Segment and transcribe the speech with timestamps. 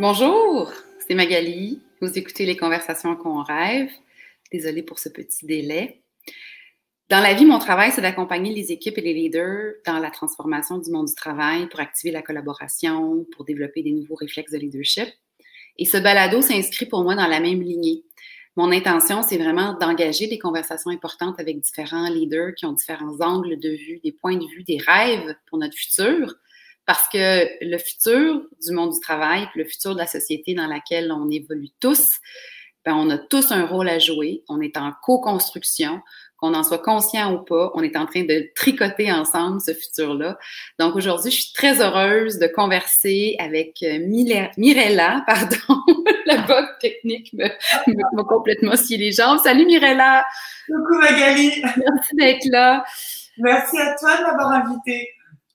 [0.00, 0.72] Bonjour,
[1.04, 1.82] c'est Magali.
[2.00, 3.90] Vous écoutez les conversations qu'on rêve.
[4.52, 6.02] Désolée pour ce petit délai.
[7.08, 10.78] Dans la vie, mon travail, c'est d'accompagner les équipes et les leaders dans la transformation
[10.78, 15.08] du monde du travail pour activer la collaboration, pour développer des nouveaux réflexes de leadership.
[15.78, 18.04] Et ce balado s'inscrit pour moi dans la même lignée.
[18.54, 23.58] Mon intention, c'est vraiment d'engager des conversations importantes avec différents leaders qui ont différents angles
[23.58, 26.36] de vue, des points de vue, des rêves pour notre futur,
[26.88, 31.12] parce que le futur du monde du travail, le futur de la société dans laquelle
[31.12, 32.08] on évolue tous,
[32.86, 34.42] ben on a tous un rôle à jouer.
[34.48, 36.00] On est en co-construction,
[36.38, 37.72] qu'on en soit conscient ou pas.
[37.74, 40.38] On est en train de tricoter ensemble ce futur-là.
[40.78, 43.98] Donc aujourd'hui, je suis très heureuse de converser avec euh,
[44.56, 45.82] Mirella, pardon,
[46.24, 49.40] la bug technique m'a complètement scié les jambes.
[49.44, 50.24] Salut Mirella!
[50.66, 51.52] Coucou Magali!
[51.60, 52.82] Merci d'être là.
[53.36, 55.10] Merci à toi de m'avoir invitée.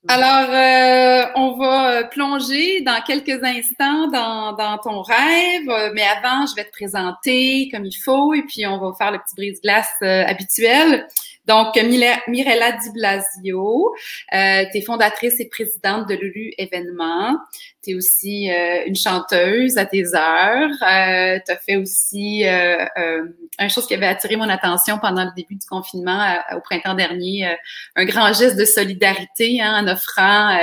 [0.06, 6.44] Alors, euh, on va plonger dans quelques instants dans, dans ton rêve, euh, mais avant,
[6.44, 9.88] je vais te présenter comme il faut et puis on va faire le petit brise-glace
[10.02, 11.06] euh, habituel.
[11.46, 13.94] Donc, Mirella Di Blasio,
[14.32, 17.36] euh, tu es fondatrice et présidente de Lulu Événements.
[17.82, 20.70] Tu es aussi euh, une chanteuse à tes heures.
[20.82, 23.24] Euh, tu as fait aussi euh, euh,
[23.58, 27.54] une chose qui avait attiré mon attention pendant le début du confinement au printemps dernier,
[27.94, 30.58] un grand geste de solidarité hein, en offrant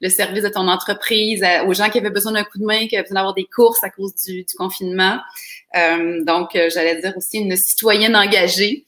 [0.00, 2.96] le service de ton entreprise aux gens qui avaient besoin d'un coup de main, qui
[2.96, 5.18] avaient besoin d'avoir des courses à cause du, du confinement.
[5.74, 8.84] donc, j'allais dire aussi une citoyenne engagée.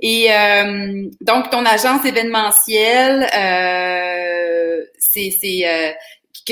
[0.00, 5.32] Et euh, donc, ton agence événementielle, euh, c'est
[5.64, 5.90] euh,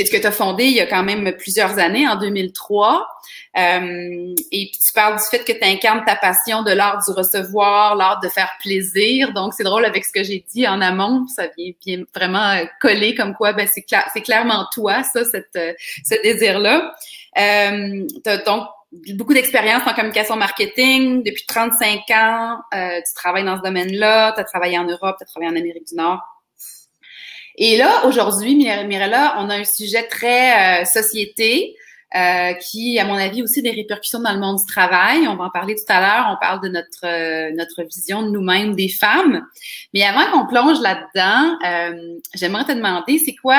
[0.04, 3.06] ce que tu as fondé il y a quand même plusieurs années, en 2003.
[3.56, 7.12] Euh, et puis tu parles du fait que tu incarnes ta passion de l'art du
[7.12, 9.32] recevoir, l'art de faire plaisir.
[9.32, 13.14] Donc, c'est drôle avec ce que j'ai dit en amont, ça vient, vraiment euh, coller
[13.14, 15.72] comme quoi ben, c'est clair, clairement toi, ça, cette, euh,
[16.04, 16.94] ce désir-là.
[17.38, 18.06] Euh,
[18.44, 21.22] donc, beaucoup d'expérience en communication marketing.
[21.22, 24.32] Depuis 35 ans, euh, tu travailles dans ce domaine-là.
[24.32, 26.20] Tu as travaillé en Europe, tu as travaillé en Amérique du Nord.
[27.58, 31.74] Et là, aujourd'hui, Mirella, on a un sujet très euh, société
[32.14, 35.26] euh, qui, à mon avis, aussi des répercussions dans le monde du travail.
[35.26, 36.26] On va en parler tout à l'heure.
[36.30, 39.44] On parle de notre euh, notre vision de nous-mêmes, des femmes.
[39.92, 43.58] Mais avant qu'on plonge là-dedans, euh, j'aimerais te demander, c'est quoi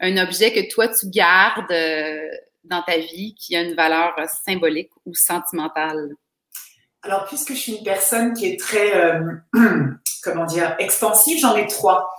[0.00, 1.74] un objet que toi tu gardes
[2.70, 4.14] dans ta vie qui a une valeur
[4.44, 6.14] symbolique ou sentimentale?
[7.02, 9.20] Alors, puisque je suis une personne qui est très, euh,
[10.22, 12.10] comment dire, expansive, j'en ai trois.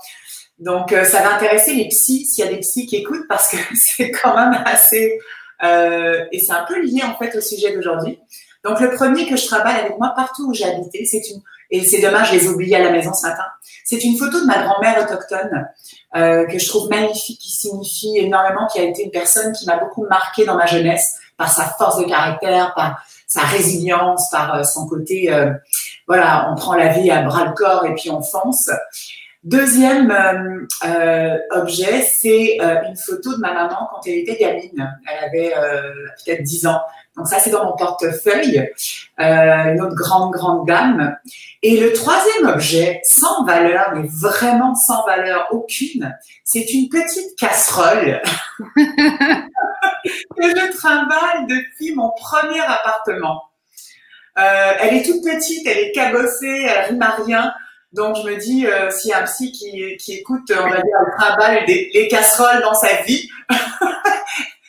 [0.57, 3.49] Donc, euh, ça va intéresser les psys, s'il y a des psys qui écoutent, parce
[3.49, 5.19] que c'est quand même assez...
[5.63, 8.19] Euh, et c'est un peu lié, en fait, au sujet d'aujourd'hui.
[8.63, 11.41] Donc, le premier que je travaille avec moi partout où j'ai habité, c'est une...
[11.71, 13.45] Et c'est dommage, je les ai oubliés à la maison ce matin.
[13.85, 15.67] C'est une photo de ma grand-mère autochtone
[16.15, 19.77] euh, que je trouve magnifique, qui signifie énormément, qui a été une personne qui m'a
[19.77, 24.63] beaucoup marqué dans ma jeunesse par sa force de caractère, par sa résilience, par euh,
[24.63, 25.51] son côté, euh,
[26.07, 28.69] voilà, on prend la vie à bras le corps et puis on fonce.
[29.43, 34.97] Deuxième euh, euh objet, c'est une photo de ma maman quand elle était gamine.
[35.07, 35.53] Elle avait
[36.23, 36.81] peut-être 10 ans.
[37.17, 38.71] Donc ça, c'est dans mon portefeuille,
[39.19, 41.17] euh, une autre grande, grande gamme.
[41.61, 48.21] Et le troisième objet, sans valeur, mais vraiment sans valeur aucune, c'est une petite casserole
[48.75, 48.83] que
[50.41, 53.43] je trimballe depuis mon premier appartement.
[54.39, 57.53] Euh, elle est toute petite, elle est cabossée, elle rime à rien.
[57.93, 60.75] Donc je me dis, euh, s'il y a un psy qui, qui écoute, on va
[60.75, 63.29] dire, elle trimballe des, les casseroles dans sa vie.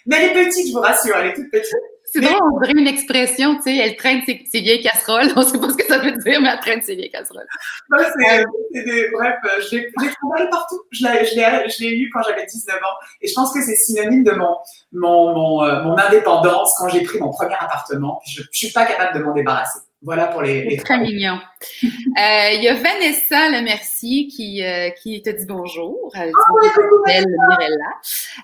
[0.06, 1.72] Mais elle est petite, je vous rassure, elle est toute petite.
[2.12, 5.28] C'est drôle, on dirait une expression, tu sais, elle traîne ses, vieilles casseroles.
[5.36, 7.46] On ne sait pas ce que ça veut dire, mais elle traîne ses vieilles casseroles.
[7.88, 10.78] c'est, des, bref, euh, je l'ai, travaillé partout.
[10.90, 12.96] Je l'ai, je, l'ai, eu quand j'avais 19 ans.
[13.22, 14.58] Et je pense que c'est synonyme de mon,
[14.92, 18.20] mon, mon, euh, mon indépendance quand j'ai pris mon premier appartement.
[18.26, 19.78] Je ne suis pas capable de m'en débarrasser.
[20.04, 20.64] Voilà pour les.
[20.64, 21.38] les très mignon.
[21.82, 26.12] Euh, il y a Vanessa Le Merci qui, euh, qui te dit bonjour.
[26.14, 27.84] Elle oh, Mirella.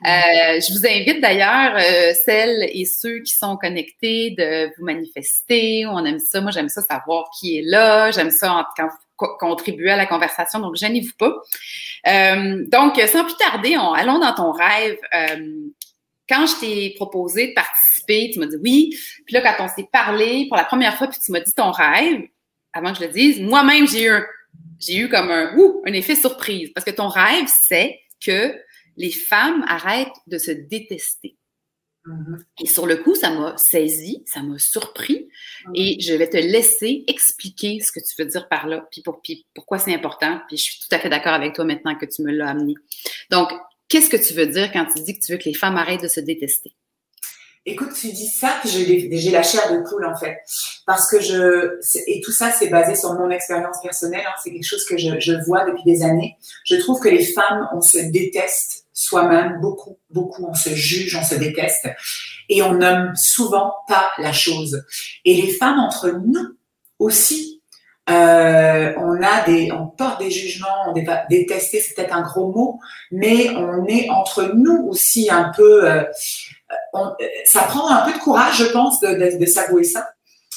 [0.07, 5.85] Euh, je vous invite d'ailleurs, euh, celles et ceux qui sont connectés, de vous manifester.
[5.87, 6.41] On aime ça.
[6.41, 8.11] Moi, j'aime ça savoir qui est là.
[8.11, 10.61] J'aime ça quand vous contribuez à la conversation.
[10.61, 11.35] Donc, gênez-vous pas.
[12.07, 14.97] Euh, donc, sans plus tarder, on, allons dans ton rêve.
[16.29, 17.99] Quand je t'ai proposé de participer
[18.33, 18.97] tu m'as dit oui.
[19.27, 21.71] Puis là, quand on s'est parlé pour la première fois, puis tu m'as dit ton
[21.71, 22.23] rêve,
[22.73, 24.23] avant que je le dise, moi-même, j'ai eu,
[24.79, 26.71] j'ai eu comme un, ouh, un effet surprise.
[26.75, 28.55] Parce que ton rêve, c'est que
[28.97, 31.37] les femmes arrêtent de se détester.
[32.07, 32.45] Mm-hmm.
[32.63, 35.29] Et sur le coup, ça m'a saisi, ça m'a surpris,
[35.67, 35.73] mm-hmm.
[35.75, 39.21] et je vais te laisser expliquer ce que tu veux dire par là, puis, pour,
[39.21, 42.07] puis pourquoi c'est important, puis je suis tout à fait d'accord avec toi maintenant que
[42.07, 42.75] tu me l'as amené.
[43.31, 43.51] Donc,
[43.89, 46.03] qu'est-ce que tu veux dire quand tu dis que tu veux que les femmes arrêtent
[46.03, 46.75] de se détester?
[47.67, 50.39] Écoute, tu dis ça, j'ai la chair de poule en fait,
[50.87, 54.25] parce que je et tout ça c'est basé sur mon expérience personnelle.
[54.27, 54.33] Hein.
[54.43, 56.37] c'est quelque chose que je, je, vois depuis des années.
[56.65, 60.47] Je trouve que les femmes, on se déteste soi-même beaucoup, beaucoup.
[60.49, 61.89] On se juge, on se déteste,
[62.49, 64.83] et on nomme souvent pas la chose.
[65.27, 66.57] Et les femmes entre nous
[66.99, 67.58] aussi,
[68.11, 70.95] euh, on a des, on porte des jugements, on
[71.29, 75.91] détester, c'est peut-être un gros mot, mais on est entre nous aussi un peu.
[75.91, 76.03] Euh,
[77.45, 80.09] ça prend un peu de courage, je pense, de, de, s'avouer ça.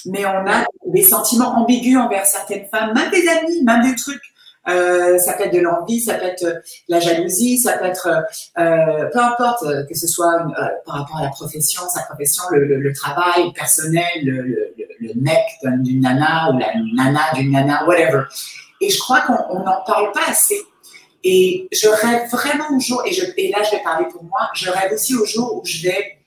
[0.05, 4.31] Mais on a des sentiments ambigus envers certaines femmes, même des amis, même des trucs.
[4.67, 8.07] Euh, ça peut être de l'envie, ça peut être euh, la jalousie, ça peut être
[8.59, 10.45] euh, peu importe que ce soit
[10.85, 15.43] par rapport à la profession, sa profession, le, travail le personnel, le, le mec
[15.83, 18.23] d'une nana ou la nana d'une nana, whatever.
[18.79, 20.59] Et je crois qu'on n'en parle pas assez.
[21.23, 24.49] Et je rêve vraiment au jour, et, je, et là je vais parler pour moi,
[24.55, 26.17] je rêve aussi au jour où je vais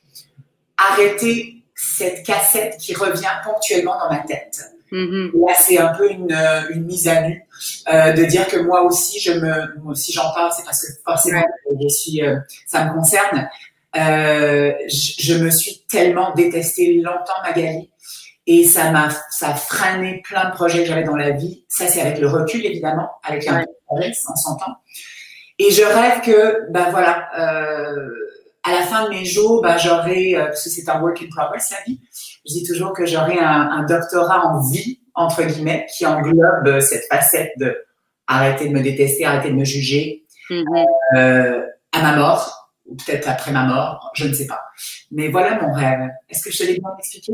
[0.77, 4.61] arrêter cette cassette qui revient ponctuellement dans ma tête.
[4.93, 5.47] Mm-hmm.
[5.47, 6.37] Là, c'est un peu une,
[6.71, 7.45] une mise à nu
[7.93, 11.45] euh, de dire que moi aussi, je me, si j'en parle, c'est parce que forcément,
[11.81, 13.49] je suis, euh, ça me concerne.
[13.97, 17.91] Euh, je, je, me suis tellement détestée longtemps, Magali,
[18.47, 21.65] et ça m'a, ça a freiné plein de projets que j'avais dans la vie.
[21.69, 24.77] Ça, c'est avec le recul, évidemment, avec un projet, on s'entend.
[25.59, 28.09] Et je rêve que, ben voilà, euh,
[28.65, 31.27] à la fin de mes jours, ben j'aurai, euh, parce que c'est un work in
[31.35, 32.01] progress la vie,
[32.47, 36.81] je dis toujours que j'aurai un, un, doctorat en vie entre guillemets qui englobe euh,
[36.81, 37.77] cette facette de
[38.27, 40.87] arrêter de me détester, arrêter de me juger mm-hmm.
[41.17, 44.63] euh, à ma mort ou peut-être après ma mort, je ne sais pas.
[45.11, 46.11] Mais voilà mon rêve.
[46.29, 47.33] Est-ce que je te l'ai bien expliqué?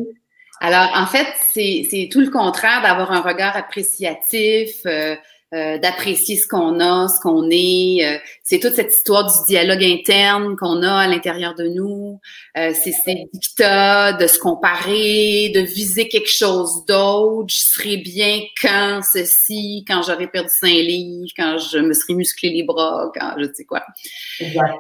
[0.61, 5.17] Alors, en fait, c'est tout le contraire d'avoir un regard appréciatif, euh,
[5.53, 8.07] euh, d'apprécier ce qu'on a, ce qu'on est.
[8.07, 12.21] Euh, c'est toute cette histoire du dialogue interne qu'on a à l'intérieur de nous.
[12.57, 17.49] Euh, c'est ces dictats de se comparer, de viser quelque chose d'autre.
[17.49, 22.51] Je serais bien quand ceci, quand j'aurais perdu cinq livres, quand je me serais musclé
[22.51, 23.83] les bras, quand je sais quoi.
[24.39, 24.77] Exact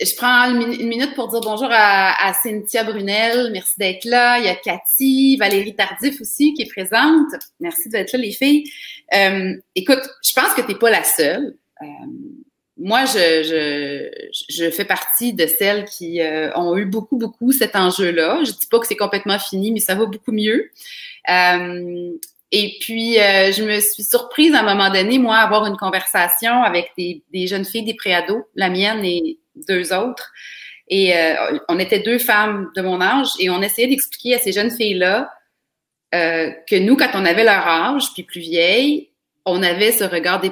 [0.00, 3.50] je prends une minute pour dire bonjour à, Cynthia Brunel.
[3.52, 4.38] Merci d'être là.
[4.38, 7.28] Il y a Cathy, Valérie Tardif aussi qui est présente.
[7.60, 8.64] Merci d'être là, les filles.
[9.14, 11.56] Euh, écoute, je pense que tu n'es pas la seule.
[11.82, 11.86] Euh,
[12.78, 17.76] moi, je, je, je, fais partie de celles qui euh, ont eu beaucoup, beaucoup cet
[17.76, 18.42] enjeu-là.
[18.44, 20.70] Je dis pas que c'est complètement fini, mais ça va beaucoup mieux.
[21.28, 26.62] et puis, je me suis surprise à un moment donné, moi, à avoir une conversation
[26.62, 30.30] avec des, des jeunes filles des préados, la mienne et deux autres.
[30.88, 34.52] Et euh, on était deux femmes de mon âge et on essayait d'expliquer à ces
[34.52, 35.30] jeunes filles-là
[36.14, 39.08] euh, que nous, quand on avait leur âge, puis plus vieille,
[39.46, 40.42] on avait ce regard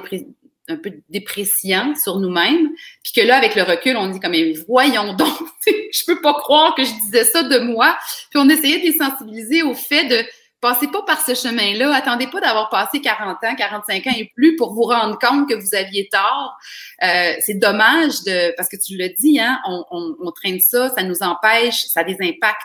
[0.67, 2.69] un peu dépréciant sur nous-mêmes,
[3.03, 5.37] puis que là, avec le recul, on dit comme même, voyons donc,
[5.67, 7.97] je peux pas croire que je disais ça de moi.
[8.31, 10.23] Puis on essayait de les sensibiliser au fait de
[10.61, 11.93] Passez pas par ce chemin-là.
[11.93, 15.55] Attendez pas d'avoir passé 40 ans, 45 ans et plus pour vous rendre compte que
[15.55, 16.55] vous aviez tort.
[17.03, 20.89] Euh, c'est dommage de, parce que tu le dis, hein, on, on, on, traîne ça,
[20.89, 22.61] ça nous empêche, ça a des impacts.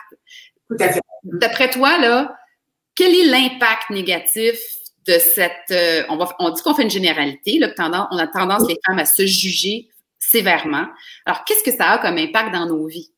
[0.69, 1.01] Tout à fait.
[1.23, 2.37] D'après toi, là,
[2.93, 4.59] quel est l'impact négatif
[5.07, 8.27] de cette, euh, on va, on dit qu'on fait une généralité, là, tendance, on a
[8.27, 9.89] tendance les femmes à se juger
[10.19, 10.85] sévèrement.
[11.25, 13.11] Alors, qu'est-ce que ça a comme impact dans nos vies?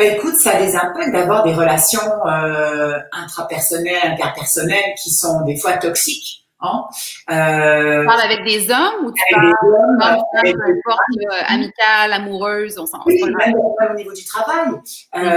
[0.00, 5.58] Ben, écoute, ça a des impacts d'avoir des relations euh, intrapersonnelles, interpersonnelles qui sont des
[5.58, 6.46] fois toxiques.
[6.62, 6.84] Hein?
[7.30, 12.12] Euh, tu parles avec des hommes ou tu parles hommes, avec peu importe, euh, amicale,
[12.14, 14.68] amoureuse, on s'en Oui, même, au niveau du travail.
[15.16, 15.36] Euh,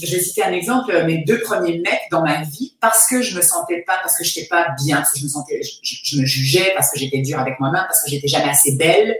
[0.00, 3.36] Je vais citer un exemple, mes deux premiers mecs dans ma vie, parce que je
[3.36, 5.96] me sentais pas, parce que je n'étais pas bien, parce que je me sentais, je,
[6.04, 9.16] je me jugeais, parce que j'étais dure avec moi-même, parce que j'étais jamais assez belle,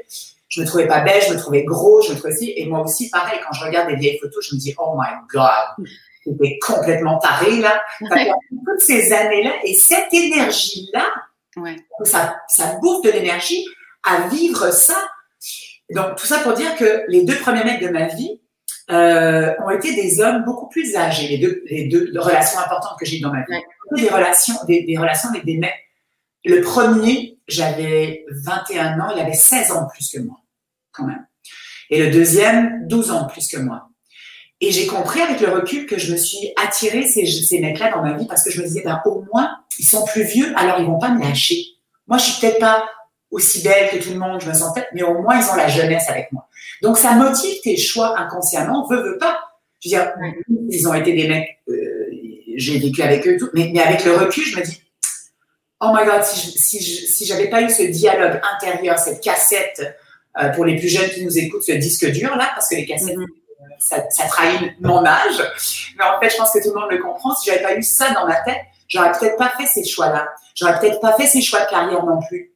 [0.57, 2.81] je me trouvais pas belle, je me trouvais gros, je me trouvais aussi, et moi
[2.81, 5.87] aussi, pareil, quand je regarde des vieilles photos, je me dis, oh my God,
[6.25, 7.83] c'était complètement taré, là.
[8.01, 11.07] toutes ces années-là, et cette énergie-là,
[11.59, 11.77] ouais.
[12.05, 13.67] ça, ça bouffe de l'énergie
[14.03, 14.97] à vivre ça.
[15.91, 18.41] Donc, tout ça pour dire que les deux premiers mecs de ma vie
[18.91, 23.05] euh, ont été des hommes beaucoup plus âgés, les deux, les deux relations importantes que
[23.05, 23.63] j'ai eues dans ma vie.
[23.95, 25.75] Des relations, des, des relations avec des mecs.
[26.47, 30.39] Le premier, j'avais 21 ans, il avait 16 ans plus que moi
[30.97, 31.27] quand même.
[31.91, 33.89] Et le deuxième, 12 ans plus que moi.
[34.61, 38.03] Et j'ai compris avec le recul que je me suis attirée ces, ces mecs-là dans
[38.03, 40.81] ma vie parce que je me disais, ben, au moins, ils sont plus vieux, alors
[40.81, 41.63] ils vont pas me lâcher.
[42.07, 42.89] Moi, je suis peut-être pas
[43.31, 45.57] aussi belle que tout le monde, je me sens peut-être, mais au moins, ils ont
[45.57, 46.49] la jeunesse avec moi.
[46.81, 49.39] Donc, ça motive tes choix inconsciemment, veut, veut pas.
[49.81, 50.13] Je veux dire,
[50.71, 52.09] ils ont été des mecs, euh,
[52.57, 54.81] j'ai vécu avec eux tout, mais, mais, avec le recul, je me dis,
[55.81, 59.97] oh my god, si, si, si j'avais pas eu ce dialogue intérieur, cette cassette,
[60.41, 62.87] euh, pour les plus jeunes qui nous écoutent, ce disque dur là, parce que les
[62.87, 63.27] cassettes, mhm.
[63.79, 65.43] ça, ça, trahit mon âge.
[65.99, 67.35] Mais en fait, je pense que tout le monde le comprend.
[67.35, 70.29] Si j'avais pas eu ça dans ma tête, j'aurais peut-être pas fait ces choix-là.
[70.55, 72.53] J'aurais peut-être pas fait ces choix de carrière non plus.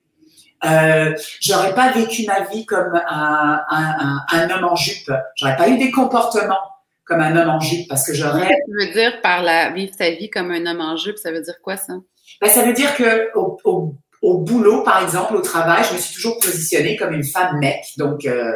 [0.64, 5.10] Euh, j'aurais pas vécu ma vie comme un, un, un, homme en jupe.
[5.36, 6.60] J'aurais pas eu des comportements
[7.04, 8.46] comme un homme en jupe parce que j'aurais.
[8.46, 11.16] Qu'est-ce que tu veux dire par la vivre sa vie comme un homme en jupe
[11.16, 11.94] Ça veut dire quoi ça?
[12.40, 15.98] Ben, ça veut dire que au, au, au, boulot, par exemple, au travail, je me
[15.98, 18.52] suis toujours positionnée comme une femme mec, donc euh,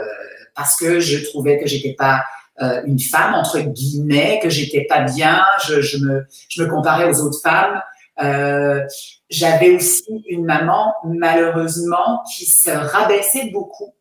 [0.54, 2.22] parce que je trouvais que j'étais pas
[2.62, 7.08] euh, une femme entre guillemets, que j'étais pas bien, je, je, me je me comparais
[7.08, 7.80] aux autres femmes.
[8.22, 8.80] Euh,
[9.28, 13.92] j'avais aussi une maman, malheureusement, qui se rabaissait beaucoup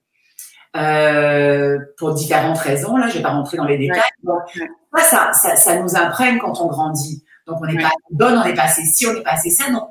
[0.75, 2.95] euh, pour différentes raisons.
[2.97, 4.01] Là, je vais pas rentrer dans les détails.
[4.23, 4.41] Donc,
[4.97, 7.23] ça, ça, ça, nous imprègne quand on grandit.
[7.47, 9.71] Donc, on n'est pas bonne, on n'est pas assez ci, on n'est pas assez ça.
[9.71, 9.89] Donc,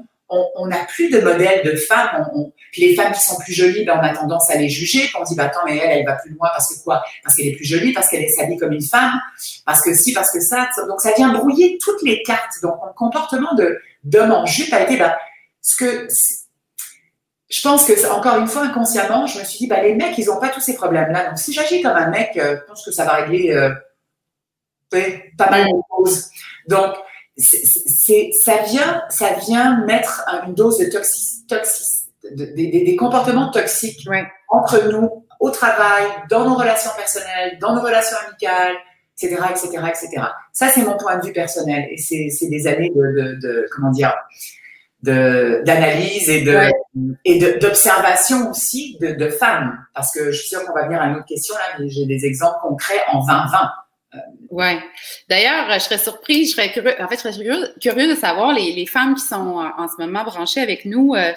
[0.56, 2.28] on n'a plus de modèle de femmes.
[2.34, 5.10] On, puis les femmes qui sont plus jolies, ben, on a tendance à les juger.
[5.18, 7.04] On dit, bah, attends, mais elle, elle va plus loin parce que quoi?
[7.22, 9.20] Parce qu'elle est plus jolie, parce qu'elle s'habille comme une femme,
[9.66, 10.68] parce que si, parce que ça.
[10.88, 12.54] Donc ça vient brouiller toutes les cartes.
[12.62, 15.18] Donc mon comportement de d'homme en jupe a été, bah,
[15.60, 16.08] ce que
[17.48, 20.26] je pense que encore une fois inconsciemment, je me suis dit, bah les mecs, ils
[20.26, 21.28] n'ont pas tous ces problèmes-là.
[21.28, 23.70] Donc si j'agis comme un mec, euh, je pense que ça va régler euh,
[25.36, 26.30] pas mal de choses.
[26.68, 26.94] Donc
[27.36, 31.48] c'est, ça vient, ça vient mettre une dose de toxic,
[32.34, 34.06] des, comportements toxiques
[34.48, 38.76] entre nous, au travail, dans nos relations personnelles, dans nos relations amicales,
[39.16, 40.22] etc., etc., etc.
[40.52, 44.14] Ça, c'est mon point de vue personnel et c'est, des années de, de, comment dire,
[45.02, 46.58] de, d'analyse et de,
[47.24, 49.84] et d'observation aussi de, de femmes.
[49.94, 52.06] Parce que je suis sûre qu'on va venir à une autre question là, mais j'ai
[52.06, 53.70] des exemples concrets en 2020.
[54.50, 54.78] Ouais.
[55.28, 58.72] D'ailleurs, je serais surprise, je serais curieux, en fait, je serais curieux, de savoir les,
[58.72, 59.34] les, femmes qui sont
[59.76, 61.14] en, ce moment branchées avec nous.
[61.14, 61.32] Euh,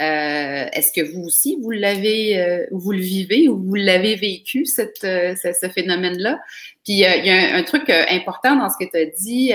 [0.00, 4.64] euh, Est-ce que vous aussi vous l'avez, euh, vous le vivez ou vous l'avez vécu
[4.64, 6.38] cette, euh, ce, phénomène-là?
[6.84, 9.52] Puis euh, il y a un, un truc important dans ce que tu as dit,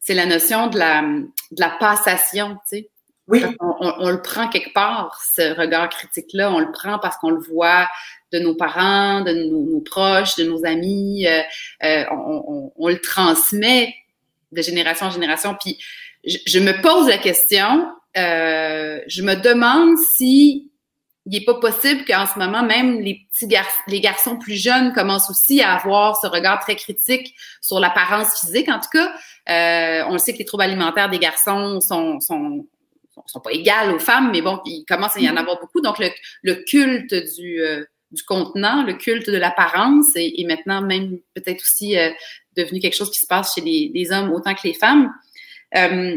[0.00, 2.90] c'est la notion de la, de la passation, tu sais.
[3.26, 3.44] Oui.
[3.60, 6.50] On, on, le prend quelque part, ce regard critique-là.
[6.50, 7.86] On le prend parce qu'on le voit
[8.32, 11.26] de nos parents, de nos, proches, de nos amis.
[11.26, 11.40] Euh,
[11.84, 13.94] euh, on, on, le transmet
[14.52, 15.56] de génération en génération.
[15.60, 15.78] Puis
[16.24, 20.70] je, je me pose la question, euh, je me demande si
[21.26, 24.94] il n'est pas possible qu'en ce moment, même les petits garçons, les garçons plus jeunes
[24.94, 28.68] commencent aussi à avoir ce regard très critique sur l'apparence physique.
[28.70, 29.12] En tout cas,
[29.50, 32.66] euh, on le sait que les troubles alimentaires des garçons sont, sont
[33.26, 35.38] sont pas égales aux femmes, mais bon, il commence à y en mm-hmm.
[35.38, 35.80] avoir beaucoup.
[35.80, 36.10] Donc, le,
[36.42, 41.98] le culte du, euh, du contenant, le culte de l'apparence est, maintenant même peut-être aussi
[41.98, 42.10] euh,
[42.56, 45.12] devenu quelque chose qui se passe chez les, les hommes autant que les femmes.
[45.76, 46.16] Euh,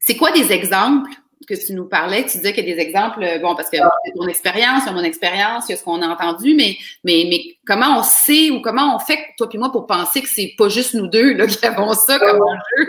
[0.00, 1.10] c'est quoi des exemples
[1.48, 2.24] que tu nous parlais?
[2.24, 4.90] Tu disais qu'il y a des exemples, bon, parce que c'est ton expérience, il y
[4.90, 8.02] a mon expérience, il y a ce qu'on a entendu, mais, mais, mais comment on
[8.02, 11.06] sait ou comment on fait, toi et moi, pour penser que c'est pas juste nous
[11.06, 12.88] deux là, qui avons ça comme enjeu?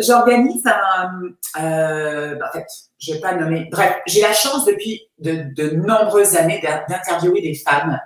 [0.00, 1.20] J'organise un.
[1.60, 2.66] Euh, bah, en fait,
[2.98, 3.68] je vais pas nommer.
[3.70, 8.00] Bref, j'ai la chance depuis de, de nombreuses années d'interviewer des femmes,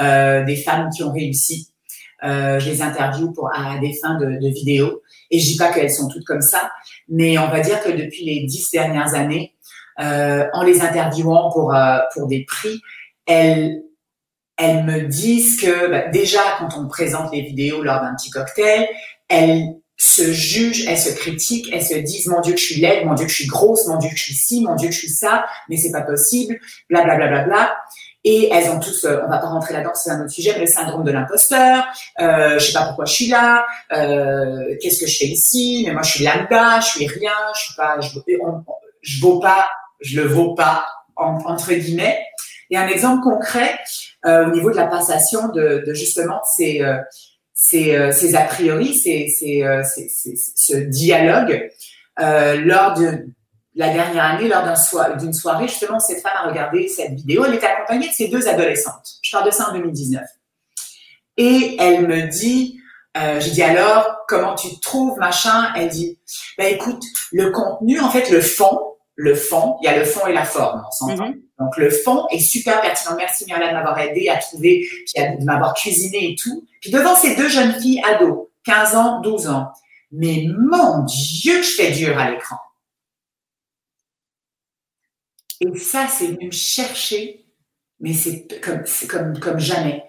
[0.00, 1.68] euh, des femmes qui ont réussi.
[2.24, 5.02] Euh, je les interviewe pour à des fins de, de vidéo.
[5.30, 6.70] Et je dis pas qu'elles sont toutes comme ça,
[7.08, 9.54] mais on va dire que depuis les dix dernières années,
[10.00, 12.80] euh, en les interviewant pour euh, pour des prix,
[13.26, 13.82] elles
[14.56, 18.88] elles me disent que bah, déjà quand on présente les vidéos lors d'un petit cocktail,
[19.28, 23.06] elles se jugent, elles se critiquent, elles se disent mon Dieu que je suis laide,
[23.06, 24.94] mon Dieu que je suis grosse, mon Dieu que je suis ci, mon Dieu que
[24.94, 26.58] je suis ça, mais c'est pas possible,
[26.90, 27.76] bla bla bla bla bla.
[28.24, 30.66] Et elles ont tous, on va pas rentrer là-dedans, c'est un autre sujet, mais le
[30.66, 31.84] syndrome de l'imposteur.
[32.20, 33.64] Euh, je sais pas pourquoi je suis là.
[33.92, 37.60] Euh, Qu'est-ce que je fais ici Mais moi, je suis lambda, je suis rien, je
[37.60, 38.08] suis pas, je,
[39.02, 39.68] je vaux pas,
[40.00, 40.84] je le vaux pas
[41.16, 42.18] entre guillemets.
[42.70, 43.78] Et un exemple concret
[44.24, 46.96] euh, au niveau de la passation de, de justement ces euh,
[47.72, 51.70] ces, euh, a priori, ces, euh, ce dialogue
[52.20, 53.26] euh, lors de
[53.74, 54.64] la dernière année, lors
[55.18, 57.44] d'une soirée, justement, cette femme a regardé cette vidéo.
[57.46, 59.18] Elle était accompagnée de ses deux adolescentes.
[59.22, 60.22] Je parle de ça en 2019.
[61.38, 62.78] Et elle me dit,
[63.16, 65.72] euh, j'ai dit alors, comment tu te trouves, machin?
[65.74, 66.18] Elle dit,
[66.58, 67.02] ben écoute,
[67.32, 68.78] le contenu, en fait, le fond,
[69.14, 71.28] le fond, il y a le fond et la forme, on s'entend.
[71.28, 71.42] Mm-hmm.
[71.58, 73.14] Donc le fond est super pertinent.
[73.16, 76.66] Merci Myriam de m'avoir aidé à trouver, puis de m'avoir cuisiné et tout.
[76.80, 79.72] Puis devant ces deux jeunes filles ados, 15 ans, 12 ans,
[80.10, 82.56] mais mon Dieu que je fais dur à l'écran.
[85.60, 87.44] Et ça, c'est venu me chercher,
[88.00, 90.02] mais c'est comme, comme, comme jamais.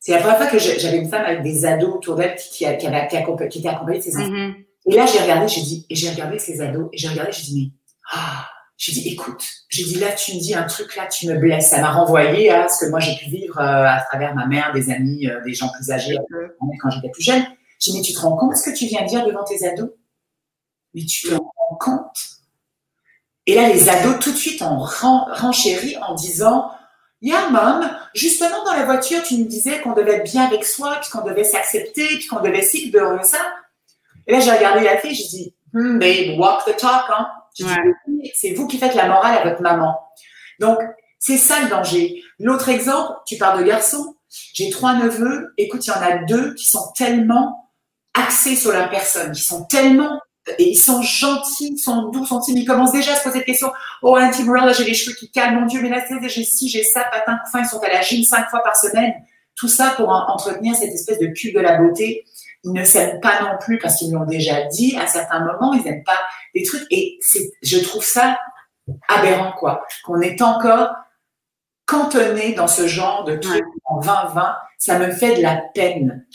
[0.00, 2.58] C'est la première fois que j'avais une femme avec des ados autour d'elle qui, qui,
[2.58, 4.28] qui, avait, qui, était accompagnée de ses enfants.
[4.28, 4.64] Mm-hmm.
[4.88, 7.42] Et là, j'ai regardé, j'ai dit, et j'ai regardé ces ados, et j'ai regardé, j'ai
[7.42, 7.72] dit, mais,
[8.12, 8.48] ah,
[8.78, 11.70] J'ai dit, écoute, j'ai dit, là, tu me dis un truc, là, tu me blesses.
[11.70, 14.70] Ça m'a renvoyé à ce que moi, j'ai pu vivre euh, à travers ma mère,
[14.74, 16.18] des amis, euh, des gens plus âgés
[16.82, 17.42] quand j'étais plus jeune.
[17.80, 19.44] J'ai dit, mais tu te rends compte de ce que tu viens de dire devant
[19.44, 19.88] tes ados?
[20.92, 22.18] Mais tu te rends compte?
[23.46, 26.70] Et là, les ados, tout de suite, ont renchéri en disant,
[27.22, 30.98] Yeah, mom, justement, dans la voiture, tu nous disais qu'on devait être bien avec soi,
[31.00, 33.38] puis qu'on devait s'accepter, puis qu'on devait ci, de ça.
[34.26, 37.26] Et là, j'ai regardé la fille, j'ai dit, hmm, babe, walk the talk, hein.
[38.34, 39.98] C'est vous qui faites la morale à votre maman.
[40.60, 40.78] Donc,
[41.18, 42.22] c'est ça le danger.
[42.38, 44.16] L'autre exemple, tu parles de garçons.
[44.54, 45.52] J'ai trois neveux.
[45.56, 47.72] Écoute, il y en a deux qui sont tellement
[48.14, 50.20] axés sur leur personne, qui sont tellement
[50.58, 52.62] et ils sont gentils, ils sont doux, sont timides.
[52.62, 53.72] Ils commencent déjà à se poser des questions.
[54.02, 55.60] Oh, un là, j'ai les cheveux qui calment.
[55.60, 58.22] Mon Dieu, mais là, j'ai ci, j'ai ça, patin, enfin, ils sont à la gym
[58.22, 59.12] cinq fois par semaine.
[59.56, 62.24] Tout ça pour entretenir cette espèce de cul de la beauté.
[62.62, 65.72] Ils ne s'aiment pas non plus parce qu'ils l'ont déjà dit à certains moments.
[65.72, 66.20] Ils n'aiment pas
[66.56, 66.86] des trucs.
[66.90, 67.18] Et
[67.62, 68.38] je trouve ça
[69.08, 69.84] aberrant, quoi.
[70.04, 70.90] Qu'on est encore
[71.86, 74.56] cantonné dans ce genre de trucs en 2020.
[74.78, 76.26] Ça me fait de la peine.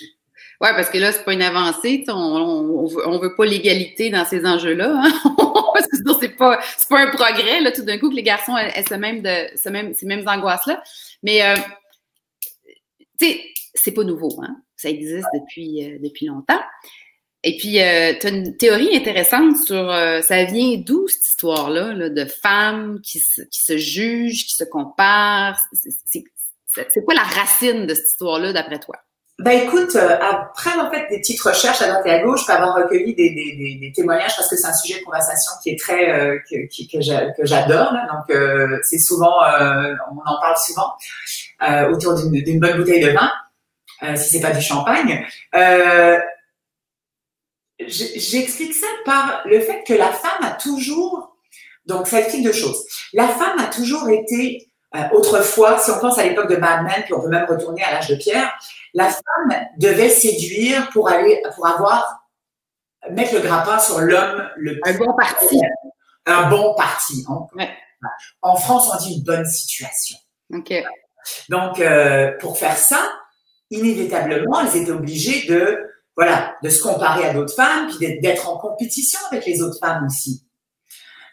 [0.62, 2.04] Oui, parce que là, c'est pas une avancée.
[2.08, 5.02] On, on, veut, pas l'égalité dans ces enjeux-là.
[5.04, 5.12] Hein?
[5.74, 6.60] parce que sinon, c'est pas,
[6.90, 9.70] pas un progrès, là, tout d'un coup, que les garçons aient ce même de, ce
[9.70, 10.82] même, ces mêmes angoisses-là.
[11.24, 11.56] Mais, euh,
[13.20, 13.42] tu sais,
[13.74, 14.58] c'est pas nouveau, hein?
[14.76, 16.62] Ça existe depuis, euh, depuis longtemps.
[17.44, 21.94] Et puis, euh, tu as une théorie intéressante sur euh, ça vient d'où cette histoire-là
[21.94, 25.58] là, de femmes qui se, qui se jugent, qui se comparent?
[25.74, 28.96] C'est quoi la racine de cette histoire-là d'après toi?
[29.42, 32.54] Ben écoute, euh, après en fait des petites recherches à droite et à gauche, peux
[32.54, 35.80] avoir recueilli des, des, des, témoignages parce que c'est un sujet de conversation qui est
[35.80, 37.92] très euh, que, que j'adore.
[37.92, 39.34] Donc euh, c'est souvent,
[40.12, 40.94] on en parle souvent
[41.92, 43.32] autour d'une bonne bouteille de vin,
[44.16, 45.26] si c'est pas du champagne.
[47.88, 51.36] J'explique ça par le fait que la femme a toujours,
[51.86, 52.86] donc cette type de choses.
[53.14, 54.68] La femme a toujours été
[55.14, 57.94] autrefois, si on pense à l'époque de Mad Men, puis on peut même retourner à
[57.94, 58.52] l'âge de pierre
[58.94, 62.28] la femme devait séduire pour aller, pour avoir,
[63.10, 65.62] mettre le grappin sur l'homme le Un bon parti.
[66.26, 67.26] Un bon parti.
[68.42, 70.18] En France, on dit une bonne situation.
[71.50, 73.12] Donc, euh, pour faire ça,
[73.70, 75.80] inévitablement, elles étaient obligées de,
[76.22, 80.06] voilà, de se comparer à d'autres femmes, puis d'être en compétition avec les autres femmes
[80.06, 80.44] aussi.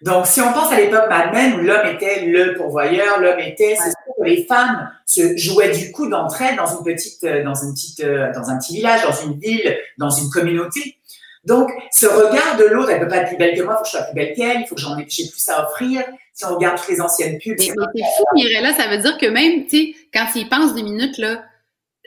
[0.01, 3.77] Donc, si on pense à l'époque Mad Men où l'homme était le pourvoyeur, l'homme était,
[3.77, 7.53] c'est sûr que les femmes se jouaient du coup d'entraide dans une petite, euh, dans
[7.53, 10.97] une petite, euh, dans un petit village, dans une ville, dans une communauté.
[11.45, 13.83] Donc, ce regard de l'autre, elle peut pas être plus belle que moi, il faut
[13.83, 16.03] que je sois plus belle qu'elle, il faut que j'en ai, j'ai plus à offrir.
[16.33, 17.59] Si on regarde toutes les anciennes pubs.
[17.59, 20.83] Mais, c'est fou, Mirella, ça veut dire que même, tu sais, quand il pense deux
[20.83, 21.43] minutes, là,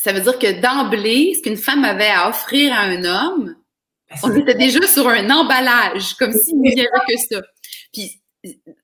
[0.03, 3.55] ça veut dire que d'emblée, ce qu'une femme avait à offrir à un homme,
[4.09, 7.41] ben, on était déjà sur un emballage, comme s'il n'y avait que ça.
[7.93, 8.19] Puis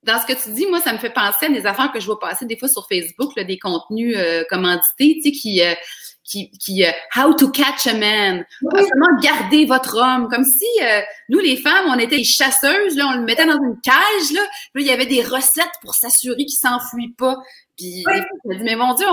[0.04, 2.06] dans ce que tu dis, moi, ça me fait penser à des affaires que je
[2.06, 5.74] vois passer des fois sur Facebook, là, des contenus euh, commandités, tu sais, qui, euh,
[6.28, 10.66] qui, qui euh, How to catch a man, comment garder votre homme, comme si
[11.30, 14.42] nous, les femmes, on était des chasseuses, là, on le mettait dans une cage, là,
[14.42, 17.38] là il y avait des recettes pour s'assurer qu'il s'enfuit pas.
[17.78, 18.04] Puis
[18.46, 19.06] me dis, mais mon Dieu,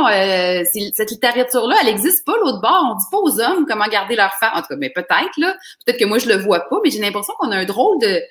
[0.94, 2.92] cette littérature-là, elle existe pas l'autre bord.
[2.92, 4.53] On dit pas aux hommes comment garder leur femme.
[4.55, 5.55] En tout cas, mais peut-être, là.
[5.85, 8.22] Peut-être que moi, je le vois pas, mais j'ai l'impression qu'on a un drôle de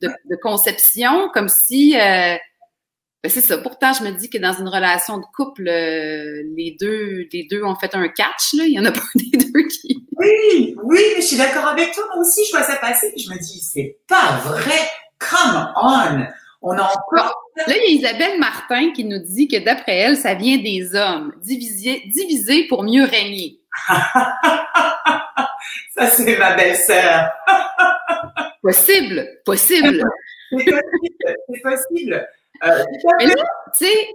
[0.00, 2.36] de, conception, comme si euh,
[3.22, 3.58] ben, c'est ça.
[3.58, 7.62] Pourtant, je me dis que dans une relation de couple, euh, les deux, les deux
[7.62, 8.54] ont fait un catch.
[8.54, 8.64] Là.
[8.64, 10.06] Il y en a pas des deux qui.
[10.16, 12.04] Oui, oui, mais je suis d'accord avec toi.
[12.14, 13.12] Moi aussi, je vois ça passer.
[13.16, 14.88] Je me dis, c'est pas vrai.
[15.18, 16.26] Come on.
[16.62, 17.34] On a encore.
[17.66, 20.94] Là, il y a Isabelle Martin qui nous dit que d'après elle, ça vient des
[20.94, 23.60] hommes, divisés, divisés pour mieux régner.
[25.94, 27.30] ça, c'est ma belle-sœur.
[28.62, 30.02] Possible, possible.
[30.50, 32.28] c'est possible, c'est possible.
[32.64, 32.84] Euh,
[33.18, 33.34] Mais là,
[33.78, 34.08] tu sais,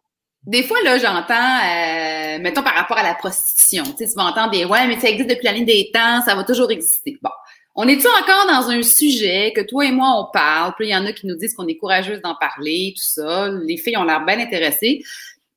[0.45, 4.65] des fois, là, j'entends, euh, mettons par rapport à la prostitution, tu vas entendre des
[4.65, 7.17] ouais, mais ça existe depuis la ligne des temps, ça va toujours exister.
[7.21, 7.31] Bon.
[7.77, 10.95] On est-tu encore dans un sujet que toi et moi, on parle, puis il y
[10.95, 13.49] en a qui nous disent qu'on est courageuse d'en parler, tout ça.
[13.49, 15.03] Les filles ont l'air bien intéressées.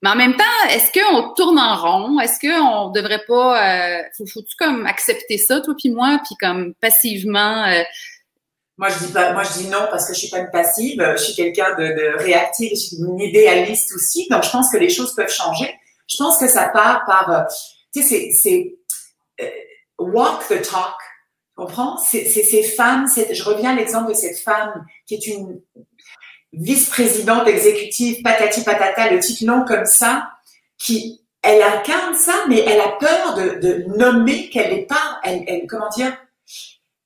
[0.03, 2.19] Mais en même temps, est-ce qu'on tourne en rond?
[2.19, 3.99] Est-ce qu'on devrait pas...
[3.99, 7.65] Euh, faut-tu comme accepter ça, toi puis moi, puis comme passivement...
[7.67, 7.83] Euh,
[8.79, 11.05] moi, je dis pas, moi, je dis non parce que je suis pas une passive.
[11.17, 12.71] Je suis quelqu'un de, de réactif.
[12.71, 14.29] Je suis une idéaliste aussi.
[14.31, 15.75] Donc, je pense que les choses peuvent changer.
[16.07, 17.43] Je pense que ça part par, euh,
[17.93, 18.77] tu sais, c'est,
[19.41, 19.49] euh,
[19.99, 20.95] walk the talk.
[20.95, 21.99] Tu comprends?
[21.99, 25.61] C'est ces femmes, je reviens à l'exemple de cette femme qui est une
[26.53, 30.31] vice-présidente exécutive, patati patata, le titre long comme ça,
[30.79, 35.43] qui, elle incarne ça, mais elle a peur de, de nommer qu'elle n'est pas, elle,
[35.49, 36.17] elle, comment dire,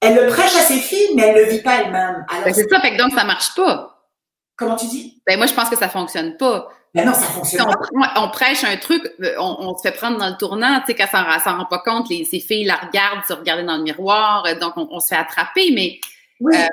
[0.02, 2.26] elle le prêche à ses filles, mais elle le vit pas elle-même.
[2.44, 4.08] Ben, c'est ça, fait que donc ça marche pas.
[4.56, 5.22] Comment tu dis?
[5.26, 6.68] Ben, moi, je pense que ça fonctionne pas.
[6.92, 8.12] Ben non, ça fonctionne pas.
[8.16, 11.06] On, prêche un truc, euh, on, se fait prendre dans le tournant, tu sais, quand
[11.10, 14.44] ça s'en rend pas compte, les, ces filles la regardent se regarder dans le miroir,
[14.46, 15.98] euh, donc on, se fait attraper, mais.
[16.40, 16.66] Oui, euh,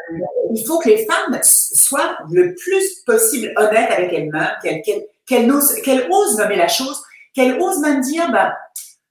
[0.53, 4.57] il faut que les femmes soient le plus possible honnêtes avec elles-mêmes,
[5.27, 7.01] qu'elles osent, nommer la chose,
[7.35, 8.51] qu'elles osent même dire, ben,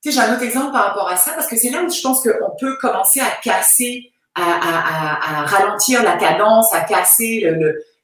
[0.02, 1.90] tu sais, j'ai un autre exemple par rapport à ça, parce que c'est là où
[1.90, 7.50] je pense qu'on peut commencer à casser, à, à, à, ralentir la cadence, à casser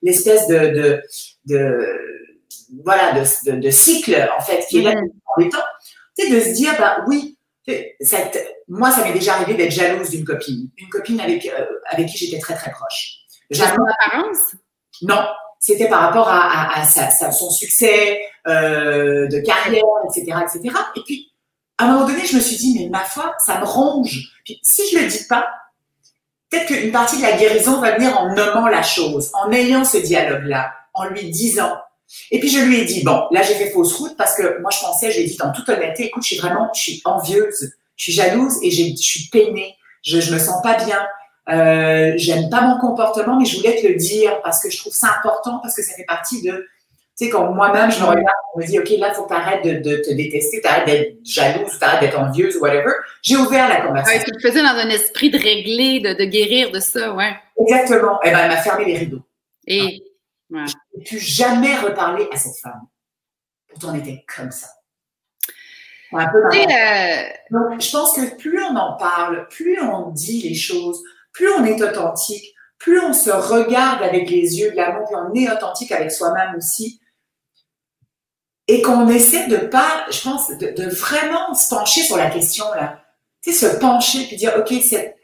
[0.02, 1.02] l'espèce le, de, de,
[1.46, 2.14] de
[2.84, 5.58] voilà, de, de, cycle, en fait, qui est là dans le temps,
[6.16, 7.38] c'est de se dire, bah oui,
[8.00, 12.08] cette, moi, ça m'est déjà arrivé d'être jalouse d'une copine, une copine avec, euh, avec
[12.08, 13.18] qui j'étais très, très proche.
[13.50, 14.56] Jalouse apparence?
[15.02, 15.26] Non,
[15.58, 20.76] c'était par rapport à, à, sa, son succès euh, de carrière, etc., etc.
[20.96, 21.32] Et puis,
[21.78, 24.32] à un moment donné, je me suis dit, mais ma foi, ça me ronge.
[24.44, 25.46] Puis, si je le dis pas,
[26.50, 29.98] peut-être qu'une partie de la guérison va venir en nommant la chose, en ayant ce
[29.98, 31.72] dialogue-là, en lui disant,
[32.30, 34.70] et puis je lui ai dit, bon, là j'ai fait fausse route parce que moi
[34.70, 37.02] je pensais, je lui ai dit en toute honnêteté, écoute, je suis vraiment, je suis
[37.04, 41.04] envieuse, je suis jalouse et je suis peinée, je, je me sens pas bien,
[41.48, 44.92] euh, j'aime pas mon comportement, mais je voulais te le dire parce que je trouve
[44.92, 46.66] ça important, parce que ça fait partie de,
[47.16, 49.28] tu sais, quand moi-même je me regarde, je me dis, ok, là, il faut que
[49.28, 52.92] tu arrêtes de, de, te détester, tu arrêtes d'être jalouse, tu arrêtes d'être envieuse, whatever.
[53.22, 54.18] J'ai ouvert la conversation.
[54.18, 57.34] Ouais, tu le faisais dans un esprit de régler, de, de guérir de ça, ouais.
[57.60, 58.18] Exactement.
[58.24, 59.22] Eh ben, elle m'a fermé les rideaux.
[59.66, 60.02] Et
[60.50, 60.66] Ouais.
[60.66, 62.82] Je n'ai plus jamais reparler à cette femme.
[63.68, 64.68] Pourtant, on était comme ça.
[66.12, 67.22] Un peu euh...
[67.50, 71.64] Donc, je pense que plus on en parle, plus on dit les choses, plus on
[71.64, 75.90] est authentique, plus on se regarde avec les yeux de l'amour, puis on est authentique
[75.90, 77.00] avec soi-même aussi,
[78.66, 82.64] et qu'on essaie de pas, je pense, de, de, vraiment se pencher sur la question
[82.74, 83.00] là.
[83.42, 85.16] Tu sais, se pencher puis dire, ok, c'est,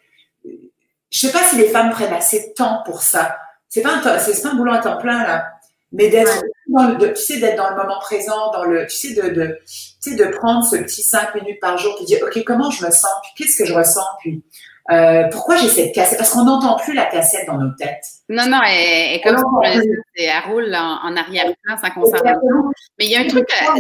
[1.11, 3.39] je sais pas si les femmes prennent assez de temps pour ça.
[3.69, 5.47] C'est pas un c'est pas un boulot à temps plein là,
[5.93, 9.15] mais d'être dans le, tu sais d'être dans le moment présent, dans le, tu sais
[9.15, 12.43] de, de tu sais de prendre ce petit cinq minutes par jour, puis dire ok
[12.45, 14.43] comment je me sens, puis qu'est-ce que je ressens, puis
[14.91, 16.19] euh, pourquoi j'ai cette cassette?
[16.19, 18.05] Parce qu'on n'entend plus la cassette dans nos têtes.
[18.29, 22.73] Non, non, elle, est comme ça, elle roule en, arrière-plan sans qu'on s'en rende.
[22.99, 23.75] Mais il y a un truc, à,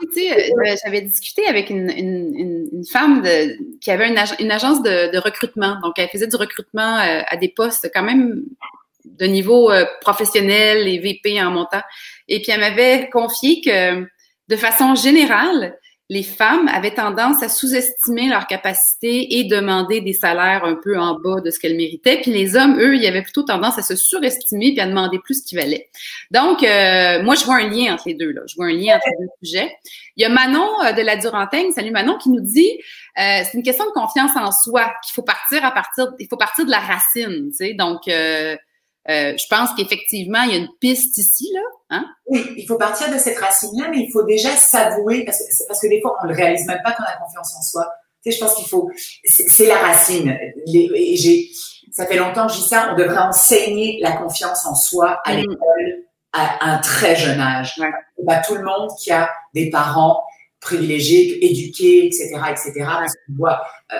[0.00, 4.50] tu sais, euh, j'avais discuté avec une, une, une femme de, qui avait une, une
[4.50, 5.78] agence de, de, recrutement.
[5.82, 8.42] Donc, elle faisait du recrutement euh, à des postes quand même
[9.04, 11.82] de niveau euh, professionnel et VP en montant.
[12.28, 14.06] Et puis elle m'avait confié que
[14.48, 15.76] de façon générale,
[16.10, 21.14] les femmes avaient tendance à sous-estimer leurs capacités et demander des salaires un peu en
[21.20, 22.18] bas de ce qu'elles méritaient.
[22.20, 25.40] Puis les hommes, eux, ils avaient plutôt tendance à se surestimer puis à demander plus
[25.40, 25.88] ce qu'ils valaient.
[26.32, 28.32] Donc, euh, moi, je vois un lien entre les deux.
[28.32, 28.40] Là.
[28.48, 29.72] Je vois un lien entre les deux sujets.
[30.16, 32.72] Il y a Manon euh, de la Durantaigne, salut Manon, qui nous dit
[33.16, 36.36] euh, c'est une question de confiance en soi qu'il faut partir à partir, il faut
[36.36, 37.50] partir de la racine.
[37.50, 38.08] Tu sais, donc
[39.08, 41.60] euh, je pense qu'effectivement, il y a une piste ici, là.
[41.90, 42.04] Hein?
[42.26, 45.80] Oui, il faut partir de cette racine-là, mais il faut déjà s'avouer, parce que, parce
[45.80, 47.90] que des fois, on ne réalise même pas qu'on a confiance en soi.
[48.22, 48.90] Tu sais, je pense qu'il faut,
[49.24, 50.36] c'est la racine.
[50.74, 51.50] et j'ai,
[51.92, 55.32] ça fait longtemps que je dis ça, on devrait enseigner la confiance en soi à
[55.32, 55.36] mm.
[55.36, 57.74] l'école à un très jeune âge.
[57.78, 57.90] Ouais.
[58.24, 60.22] Bah, tout le monde qui a des parents
[60.60, 63.98] privilégiés, éduqués, etc., etc., parce qu'on voit, euh,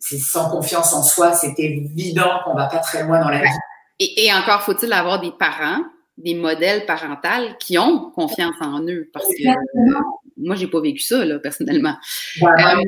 [0.00, 3.58] sans confiance en soi, c'est évident qu'on va pas très loin dans la vie.
[3.98, 5.84] Et, encore faut-il avoir des parents,
[6.16, 9.08] des modèles parentaux qui ont confiance en eux.
[9.12, 10.00] Parce que euh,
[10.36, 11.96] moi, j'ai pas vécu ça, là, personnellement.
[12.40, 12.82] Bah, euh,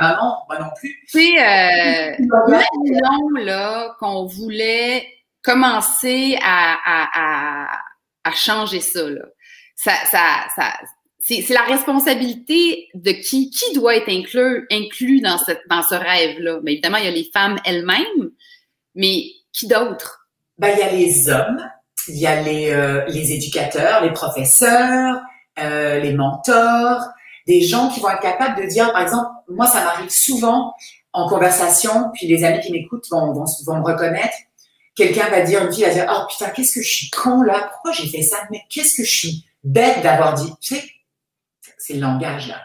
[0.00, 1.04] maman, moi non plus.
[1.10, 2.14] Tu sais, euh,
[2.48, 5.06] imaginons là, qu'on voulait
[5.42, 7.78] commencer à, à, à,
[8.24, 9.10] à, changer ça.
[9.10, 9.24] Là.
[9.76, 10.72] Ça, ça, ça
[11.26, 16.38] c'est la responsabilité de qui qui doit être inclus inclus dans cette dans ce rêve
[16.38, 16.60] là.
[16.62, 18.30] Mais évidemment, il y a les femmes elles-mêmes,
[18.94, 20.23] mais qui d'autre?
[20.58, 21.60] Ben, il y a les hommes,
[22.08, 25.20] il y a les, euh, les éducateurs, les professeurs,
[25.58, 27.02] euh, les mentors,
[27.46, 30.74] des gens qui vont être capables de dire, par exemple, moi, ça m'arrive souvent
[31.12, 34.34] en conversation, puis les amis qui m'écoutent vont, vont, vont me reconnaître.
[34.96, 37.68] Quelqu'un va dire, une fille va dire, oh putain, qu'est-ce que je suis con là,
[37.72, 40.52] pourquoi j'ai fait ça, mais qu'est-ce que je suis bête d'avoir dit?
[40.60, 40.84] Tu sais,
[41.78, 42.56] c'est le langage là.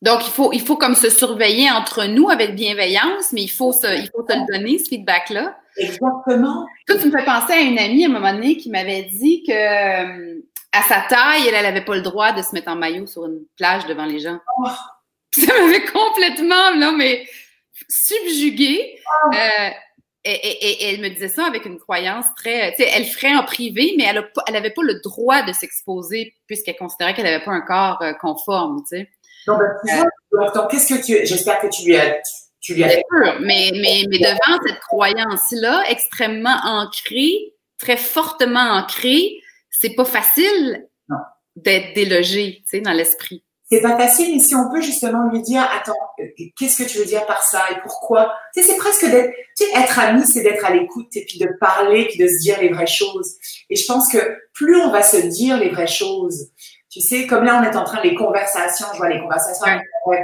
[0.00, 3.72] Donc, il faut, il faut comme se surveiller entre nous avec bienveillance, mais il faut
[3.72, 5.58] se, il faut te le donner, ce feedback-là.
[5.76, 6.66] Exactement.
[6.86, 9.42] Toi, tu me fais penser à une amie à un moment donné qui m'avait dit
[9.44, 10.40] que euh,
[10.72, 13.40] à sa taille, elle, n'avait pas le droit de se mettre en maillot sur une
[13.56, 14.38] plage devant les gens.
[14.58, 14.68] Oh.
[15.32, 17.26] Ça m'avait complètement, là, mais
[17.88, 18.98] subjuguée.
[19.24, 19.34] Oh.
[19.34, 19.70] Euh,
[20.24, 23.94] et, elle me disait ça avec une croyance très, tu sais, elle ferait en privé,
[23.96, 28.02] mais elle, n'avait pas le droit de s'exposer puisqu'elle considérait qu'elle n'avait pas un corps
[28.02, 29.10] euh, conforme, tu sais.
[29.48, 32.20] Non, ben, donc, qu'est-ce que tu, j'espère que tu lui as,
[32.60, 32.88] tu lui as
[33.40, 40.86] mais, mais, mais devant cette croyance-là, extrêmement ancrée, très fortement ancré, c'est pas facile
[41.56, 43.42] d'être délogé, tu sais, dans l'esprit.
[43.70, 46.24] C'est pas facile, mais si on peut justement lui dire, attends, euh,
[46.58, 48.32] qu'est-ce que tu veux dire par ça et pourquoi?
[48.54, 51.38] Tu sais, c'est presque d'être, tu sais, être ami, c'est d'être à l'écoute et puis
[51.38, 53.34] de parler puis de se dire les vraies choses.
[53.68, 54.18] Et je pense que
[54.54, 56.48] plus on va se dire les vraies choses,
[57.00, 59.64] tu sais, comme là on est en train les conversations, je vois les conversations,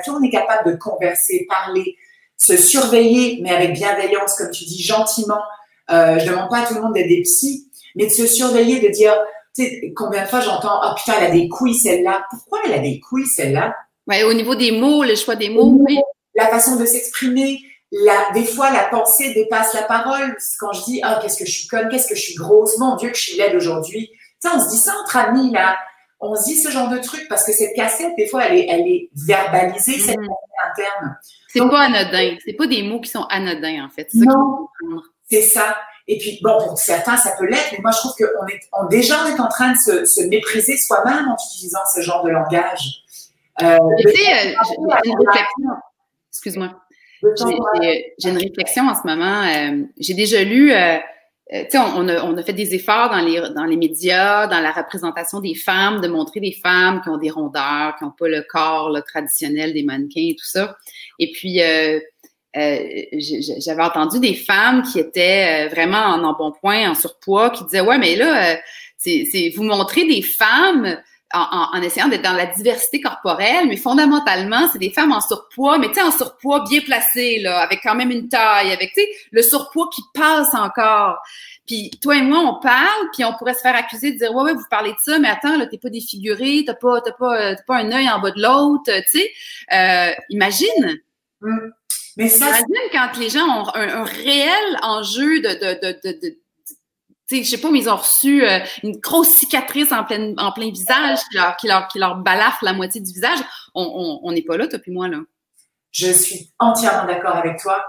[0.03, 1.97] plus on est capable de converser, parler,
[2.37, 5.41] se surveiller, mais avec bienveillance, comme tu dis, gentiment.
[5.91, 8.81] Euh, je demande pas à tout le monde d'être des psys, mais de se surveiller,
[8.81, 9.15] de dire,
[9.55, 12.25] tu sais, combien de fois j'entends, oh putain, elle a des couilles celle-là.
[12.31, 13.75] Pourquoi elle a des couilles celle-là?
[14.07, 15.99] Ouais, au niveau des mots, le choix des mots, oui.
[16.35, 17.61] la façon de s'exprimer.
[17.93, 20.37] La, des fois, la pensée dépasse la parole.
[20.59, 22.97] Quand je dis, oh, qu'est-ce que je suis conne, qu'est-ce que je suis grosse, mon
[22.97, 24.11] Dieu, que je suis laide aujourd'hui.
[24.43, 25.77] Tu sais, on se dit ça entre amis, là.
[26.27, 28.67] On se dit ce genre de truc parce que cette cassette, des fois, elle est,
[28.69, 30.27] elle est verbalisée, cette mm.
[30.27, 31.17] cassette interne.
[31.49, 32.37] C'est pas anodin.
[32.45, 34.09] C'est pas des mots qui sont anodins, en fait.
[34.15, 34.69] Non,
[35.31, 35.77] c'est ça.
[36.07, 38.87] Et puis, bon, pour certains, ça peut l'être, mais moi, je trouve qu'on est, on,
[38.87, 42.31] déjà, on est en train de se, se mépriser soi-même en utilisant ce genre de
[42.31, 43.05] langage.
[43.63, 45.71] Euh, tu sais, euh, j'ai une réflexion.
[46.31, 46.75] Excuse-moi.
[48.19, 49.43] J'ai une réflexion en ce moment.
[49.45, 50.99] Euh, j'ai déjà lu, euh,
[51.51, 54.73] sais, on, a, on a fait des efforts dans les, dans les médias, dans la
[54.73, 58.43] représentation des femmes, de montrer des femmes qui ont des rondeurs, qui n'ont pas le
[58.49, 60.77] corps le traditionnel des mannequins et tout ça.
[61.19, 62.01] Et puis, euh,
[63.59, 67.99] j'avais entendu des femmes qui étaient euh, vraiment en embonpoint, en surpoids, qui disaient ouais,
[67.99, 68.57] mais là, euh,
[68.97, 70.99] c'est vous montrez des femmes
[71.33, 75.79] en, en, essayant d'être dans la diversité corporelle, mais fondamentalement, c'est des femmes en surpoids,
[75.79, 79.01] mais tu sais, en surpoids bien placé, là, avec quand même une taille, avec, tu
[79.01, 81.19] sais, le surpoids qui passe encore.
[81.67, 84.45] Puis toi et moi, on parle, puis on pourrait se faire accuser de dire ouais,
[84.45, 87.57] ouais, vous parlez de ça, mais attends, là, t'es pas défiguré, t'as pas, t'as pas,
[87.67, 89.31] pas un œil en bas de l'autre, tu sais.
[89.73, 91.01] Euh, imagine.
[91.41, 91.71] Mm.
[92.17, 96.39] Mais ça, Imagine quand les gens ont un, réel enjeu de, de, de, de,
[97.31, 100.53] de je sais pas, mais ils ont reçu euh, une grosse cicatrice en plein, en
[100.53, 103.39] plein visage qui leur, qui, leur, qui leur balafre la moitié du visage.
[103.75, 105.19] On n'est pas là, toi puis moi, là.
[105.91, 107.85] Je suis entièrement d'accord avec toi.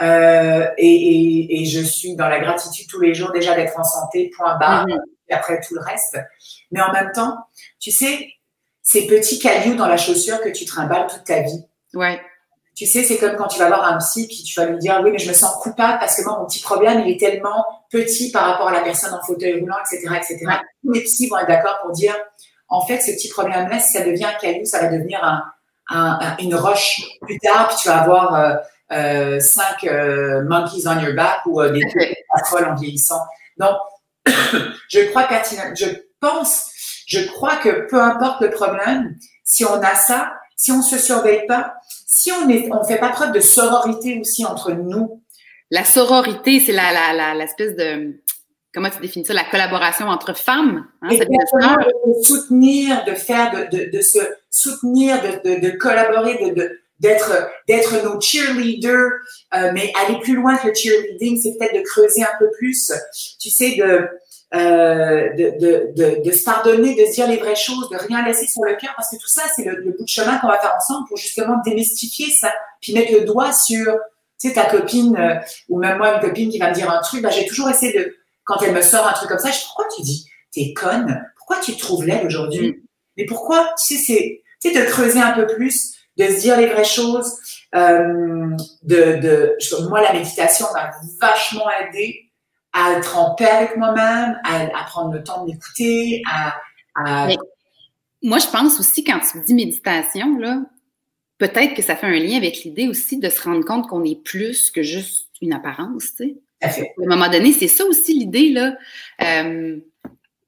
[0.00, 3.84] Euh, et, et, et, je suis dans la gratitude tous les jours déjà d'être en
[3.84, 5.00] santé, point barre, mm-hmm.
[5.28, 6.18] et après tout le reste.
[6.72, 7.36] Mais en même temps,
[7.78, 8.28] tu sais,
[8.82, 11.64] ces petits cailloux dans la chaussure que tu trimbales toute ta vie.
[11.94, 12.20] Ouais.
[12.74, 15.00] Tu sais, c'est comme quand tu vas voir un psy, puis tu vas lui dire,
[15.04, 17.64] oui, mais je me sens coupable parce que moi, mon petit problème, il est tellement
[17.90, 20.44] petit par rapport à la personne en fauteuil roulant, etc., etc.
[20.82, 22.14] Tous les psys vont être d'accord pour dire,
[22.68, 25.44] en fait, ce petit problème-là, si ça devient un caillou, ça va devenir un,
[25.90, 28.54] un, une roche plus tard, puis tu vas avoir euh,
[28.92, 31.82] euh, cinq euh, monkeys on your back ou euh, des
[32.48, 33.22] folles en vieillissant.
[33.58, 33.76] Donc,
[34.26, 35.86] je crois pertinemment, je
[36.20, 36.70] pense,
[37.06, 41.46] je crois que peu importe le problème, si on a ça, si on se surveille
[41.46, 41.74] pas,
[42.06, 45.20] si on ne on fait pas preuve de sororité aussi entre nous.
[45.70, 48.20] La sororité, c'est la, la, l'espèce de,
[48.72, 50.86] comment tu définis ça, la collaboration entre femmes.
[51.02, 54.18] Hein, de soutenir, de faire, de, de, se
[54.50, 59.10] soutenir, de, de, collaborer, de, d'être d'être nos cheerleaders,
[59.54, 62.92] euh, mais aller plus loin que le cheerleading, c'est peut-être de creuser un peu plus.
[63.40, 64.08] Tu sais, de
[64.54, 68.24] euh, de, de, de, de, se pardonner, de se dire les vraies choses, de rien
[68.24, 70.58] laisser sur le cœur, parce que tout ça, c'est le, bout de chemin qu'on va
[70.58, 73.92] faire ensemble pour justement démystifier ça, puis mettre le doigt sur,
[74.40, 77.00] tu sais, ta copine, euh, ou même moi, une copine qui va me dire un
[77.00, 79.58] truc, bah, j'ai toujours essayé de, quand elle me sort un truc comme ça, je
[79.58, 82.68] dis, pourquoi tu dis, t'es conne, pourquoi tu te trouves laide aujourd'hui?
[82.68, 82.74] Mm.
[83.16, 86.56] Mais pourquoi, tu sais, c'est, tu sais, de creuser un peu plus, de se dire
[86.56, 87.32] les vraies choses,
[87.74, 88.50] euh,
[88.82, 90.90] de, de, moi, la méditation m'a
[91.20, 92.30] vachement aidé
[92.74, 97.28] à être en paix avec moi-même, à, prendre le temps de m'écouter, à,
[98.24, 100.62] moi, je pense aussi quand tu dis méditation, là,
[101.38, 104.20] peut-être que ça fait un lien avec l'idée aussi de se rendre compte qu'on est
[104.22, 106.36] plus que juste une apparence, tu sais.
[106.62, 108.76] À un moment donné, c'est ça aussi l'idée, là.
[109.20, 109.78] Euh,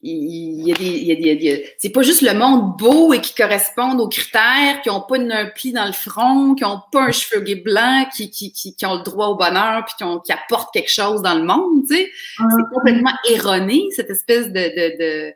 [0.09, 3.35] il y a des, il y a c'est pas juste le monde beau et qui
[3.35, 7.12] correspondent aux critères, qui ont pas un pli dans le front, qui ont pas un
[7.12, 10.33] cheveu gris blanc, qui, qui, qui, ont le droit au bonheur, puis qui, ont, qui
[10.33, 12.11] apportent quelque chose dans le monde, tu sais.
[12.38, 15.33] C'est complètement erroné, cette espèce de, de, de...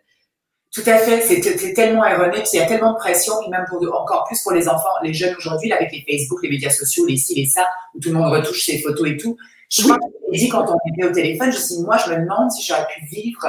[0.73, 3.65] Tout à fait, c'est tellement erroné, puis il y a tellement de pression, puis même
[3.69, 7.07] pour encore plus pour les enfants, les jeunes aujourd'hui, avec les Facebook, les médias sociaux,
[7.07, 9.37] les ci, les ça, où tout le monde retouche ses photos et tout.
[9.71, 12.13] Je crois que dit quand on était au téléphone, je me suis dit, moi, je
[12.13, 13.47] me demande si j'aurais pu vivre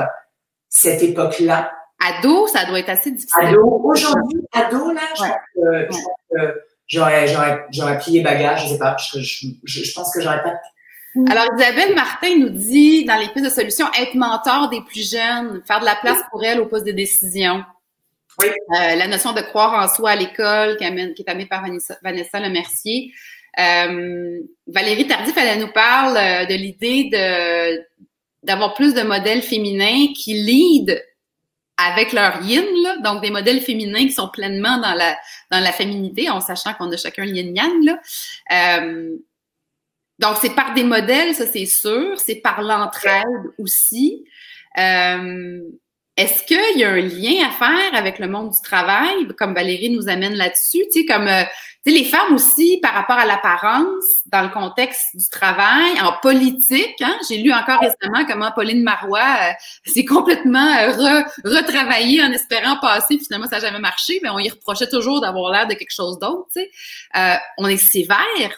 [0.71, 1.71] cette époque-là.
[1.99, 3.45] Ado, ça doit être assez difficile.
[3.45, 5.99] Ado, aujourd'hui, ado, là, je pense
[6.31, 10.41] que, j'aurais, j'aurais, j'aurais plié bagage, je sais pas, je, je, je pense que j'aurais
[10.41, 10.53] pas
[11.29, 15.61] alors, Isabelle Martin nous dit, dans les pistes de solutions, être mentor des plus jeunes,
[15.67, 17.65] faire de la place pour elles au poste de décision.
[18.39, 18.47] Oui.
[18.47, 21.97] Euh, la notion de croire en soi à l'école, qui, qui, est amenée par Vanessa,
[22.01, 23.11] Vanessa Lemercier.
[23.59, 27.85] Euh, Valérie Tardif, elle nous parle euh, de l'idée de
[28.43, 31.03] d'avoir plus de modèles féminins qui lead
[31.77, 35.17] avec leur yin, là, donc des modèles féminins qui sont pleinement dans la
[35.49, 37.83] dans la féminité, en sachant qu'on a chacun le yin yang.
[37.83, 37.99] Là.
[38.51, 39.15] Euh,
[40.19, 44.23] donc c'est par des modèles, ça c'est sûr, c'est par l'entraide aussi.
[44.77, 45.61] Euh,
[46.17, 49.89] est-ce qu'il y a un lien à faire avec le monde du travail, comme Valérie
[49.89, 51.43] nous amène là-dessus, tu sais, comme euh,
[51.83, 56.13] tu sais, les femmes aussi, par rapport à l'apparence, dans le contexte du travail, en
[56.21, 59.51] politique, hein, j'ai lu encore récemment comment Pauline Marois euh,
[59.85, 64.49] s'est complètement euh, retravaillée en espérant passer, finalement ça n'a jamais marché, mais on y
[64.49, 66.69] reprochait toujours d'avoir l'air de quelque chose d'autre, tu sais.
[67.15, 68.17] Euh, on est sévère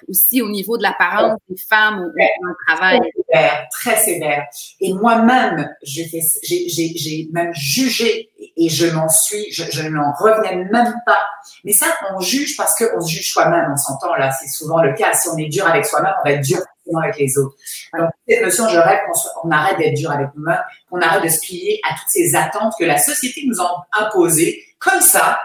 [0.10, 3.00] aussi au niveau de l'apparence des femmes au, au travail.
[3.00, 4.44] Très sévère, très sévère.
[4.82, 11.20] Et moi-même, j'ai même jugé et je m'en suis, je, je n'en revenais même pas.
[11.64, 14.94] Mais ça, on juge parce qu'on se juge soi-même, on s'entend là, c'est souvent le
[14.94, 15.14] cas.
[15.14, 16.60] Si on est dur avec soi-même, on va être dur
[17.02, 17.56] avec les autres.
[17.98, 19.00] Donc, cette notion, je rêve
[19.42, 22.74] qu'on arrête d'être dur avec nous-mêmes, qu'on arrête de se plier à toutes ces attentes
[22.78, 25.40] que la société nous a imposées, comme ça,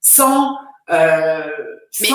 [0.00, 0.56] sans,
[0.90, 1.46] euh,
[2.00, 2.08] mais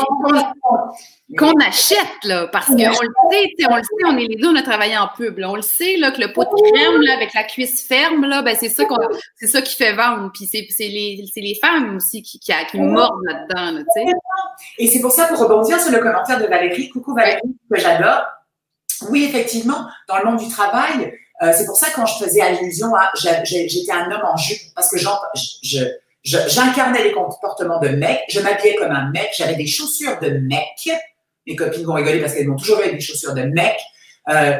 [1.38, 4.56] qu'on achète, là, parce qu'on le sait, on le sait, on est les deux, on
[4.56, 7.16] a travaillé en pub, là, on le sait, là, que le pot de crème, là,
[7.16, 8.98] avec la cuisse ferme, là, ben, c'est ça qu'on,
[9.36, 10.32] c'est ça qui fait vendre.
[10.34, 14.12] Puis c'est, les, les femmes aussi qui, qui, qui mordent là-dedans, là, tu sais.
[14.78, 18.24] Et c'est pour ça, pour rebondir sur le commentaire de Valérie, coucou Valérie, que j'adore.
[19.10, 22.94] Oui, effectivement, dans le monde du travail, euh, c'est pour ça quand je faisais allusion
[22.96, 23.12] à,
[23.44, 25.26] j'étais un homme en jupe, parce que genre,
[25.64, 25.80] je
[26.24, 30.90] j'incarnais les comportements de mec, je m'habillais comme un mec, j'avais des chaussures de mec.
[31.46, 33.78] Mes copines vont rigoler parce qu'elles m'ont toujours eu des chaussures de mec.
[34.30, 34.58] Euh,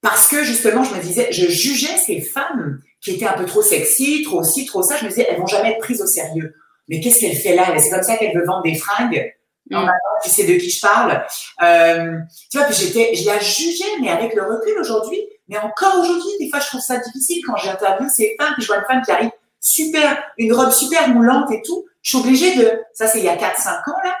[0.00, 3.62] parce que justement, je me disais, je jugeais ces femmes qui étaient un peu trop
[3.62, 4.96] sexy, trop ci, trop ça.
[4.96, 6.54] Je me disais, elles vont jamais être prises au sérieux.
[6.88, 7.66] Mais qu'est-ce qu'elle fait là?
[7.78, 9.32] C'est comme ça qu'elle veut vendre des fringues.
[9.70, 9.90] Non, mm.
[10.24, 11.24] tu sais de qui je parle.
[11.62, 12.18] Euh,
[12.50, 16.30] tu vois, puis j'étais, je la jugeais, mais avec le recul aujourd'hui, mais encore aujourd'hui,
[16.40, 19.02] des fois, je trouve ça difficile quand j'interviewe ces femmes, que je vois une femme
[19.02, 21.86] qui arrive super, une robe super moulante et tout.
[22.02, 24.16] Je suis obligée de, ça c'est il y a 4-5 ans là,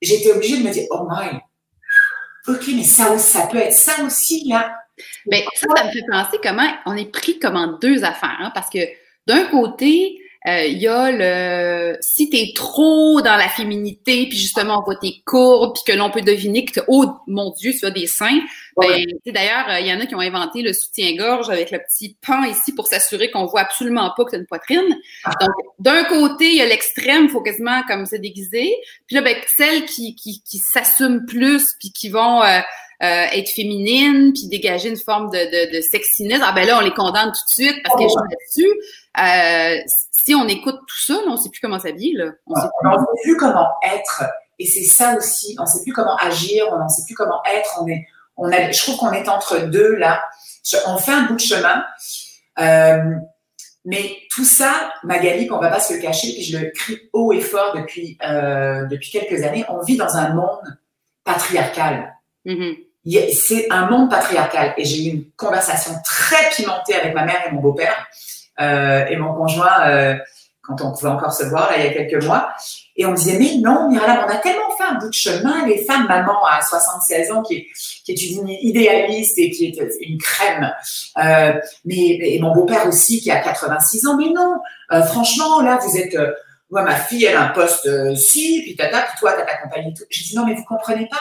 [0.00, 1.40] j'étais obligée de me dire, oh my,
[2.46, 4.76] ok, mais ça, ça peut être ça aussi là.
[5.26, 8.52] Mais ça, ça me fait penser comment on est pris comme en deux affaires, hein,
[8.54, 8.78] parce que
[9.26, 14.82] d'un côté, il y a le si t'es trop dans la féminité, puis justement on
[14.82, 18.06] voit tes courbes, puis que l'on peut deviner que oh mon Dieu, tu as des
[18.06, 18.40] seins.
[18.76, 22.16] Ben, d'ailleurs, euh, il y en a qui ont inventé le soutien-gorge avec le petit
[22.26, 24.98] pan ici pour s'assurer qu'on voit absolument pas que tu as une poitrine.
[25.24, 25.30] Ah.
[25.40, 28.74] Donc, d'un côté, il y a l'extrême, faut quasiment comme se déguiser.
[29.06, 32.60] Puis là, ben, celles qui, qui, qui s'assument plus, puis qui vont euh,
[33.04, 36.40] euh, être féminine, puis dégager une forme de, de, de sexiness.
[36.42, 38.72] Ah ben là, on les condamne tout de suite parce qu'elles sont là-dessus.
[39.20, 42.16] Euh, si on écoute tout ça, on ne sait plus comment s'habiller.
[42.16, 42.30] Là.
[42.46, 44.24] On ne sait plus comment être.
[44.58, 45.54] Et c'est ça aussi.
[45.58, 46.64] On ne sait plus comment agir.
[46.72, 47.78] On ne sait plus comment être.
[47.82, 48.06] On est,
[48.38, 50.24] on a, je trouve qu'on est entre deux là.
[50.86, 51.84] On fait un bout de chemin.
[52.58, 53.16] Euh,
[53.84, 57.34] mais tout ça, Magali, on va pas se le cacher, puis je le crie haut
[57.34, 59.66] et fort depuis euh, depuis quelques années.
[59.68, 60.78] On vit dans un monde
[61.22, 62.14] patriarcal.
[62.46, 62.83] Mm-hmm
[63.32, 64.74] c'est un monde patriarcal.
[64.76, 68.06] Et j'ai eu une conversation très pimentée avec ma mère et mon beau-père
[68.60, 70.16] euh, et mon conjoint euh,
[70.64, 72.52] quand on pouvait encore se voir là, il y a quelques mois.
[72.96, 75.66] Et on me disait, mais non, Myriam, on a tellement fait un bout de chemin.
[75.66, 77.66] Les femmes, maman à 76 ans, qui est,
[78.04, 80.72] qui est une idéaliste et qui est une crème.
[81.18, 84.16] Euh, mais et mon beau-père aussi, qui a 86 ans.
[84.16, 84.54] Mais non,
[84.92, 86.14] euh, franchement, là, vous êtes...
[86.14, 86.32] Euh,
[86.70, 89.58] moi, ma fille, elle a un poste euh, si, puis tata, puis toi, t'as ta
[89.58, 89.92] compagnie.
[90.10, 91.20] Je dis, non, mais vous comprenez pas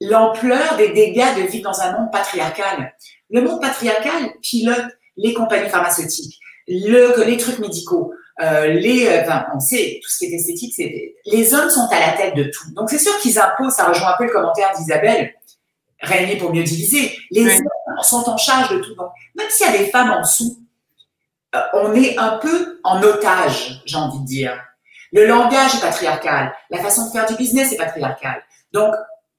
[0.00, 2.94] l'ampleur des dégâts de vivre dans un monde patriarcal.
[3.30, 9.46] Le monde patriarcal pilote les compagnies pharmaceutiques, le, les trucs médicaux, euh, les, euh, enfin,
[9.54, 12.44] on sait, tout ce qui est esthétique, c'est les hommes sont à la tête de
[12.44, 12.72] tout.
[12.74, 15.34] Donc c'est sûr qu'ils imposent, ça rejoint un peu le commentaire d'Isabelle,
[16.00, 17.16] régner pour mieux diviser.
[17.30, 18.94] Les hommes sont en charge de tout.
[18.96, 20.58] Donc même s'il y a des femmes en dessous,
[21.54, 24.60] euh, on est un peu en otage, j'ai envie de dire.
[25.12, 28.42] Le langage est patriarcal, la façon de faire du business est patriarcal.
[28.72, 28.92] Donc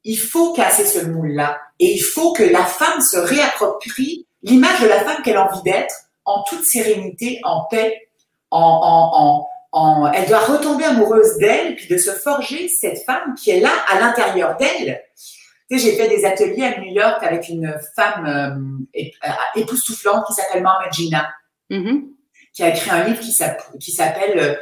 [0.06, 4.88] il faut casser ce moule-là et il faut que la femme se réapproprie l'image de
[4.88, 8.10] la femme qu'elle a envie d'être en toute sérénité, en paix,
[8.51, 13.49] en, en, en, elle doit retomber amoureuse d'elle puis de se forger cette femme qui
[13.49, 15.01] est là à l'intérieur d'elle.
[15.70, 20.28] Tu sais, j'ai fait des ateliers à New York avec une femme euh, euh époustouflante
[20.28, 21.34] qui s'appelle Mama Gina,
[21.72, 22.03] mm-hmm.
[22.53, 24.56] qui a écrit un livre qui s'appelle euh,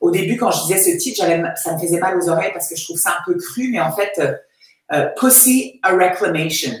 [0.00, 1.24] au début, quand je disais ce titre,
[1.56, 3.80] ça me faisait mal aux oreilles parce que je trouve ça un peu cru, mais
[3.80, 4.32] en fait, euh,
[4.92, 6.74] euh, Pussy a Reclamation.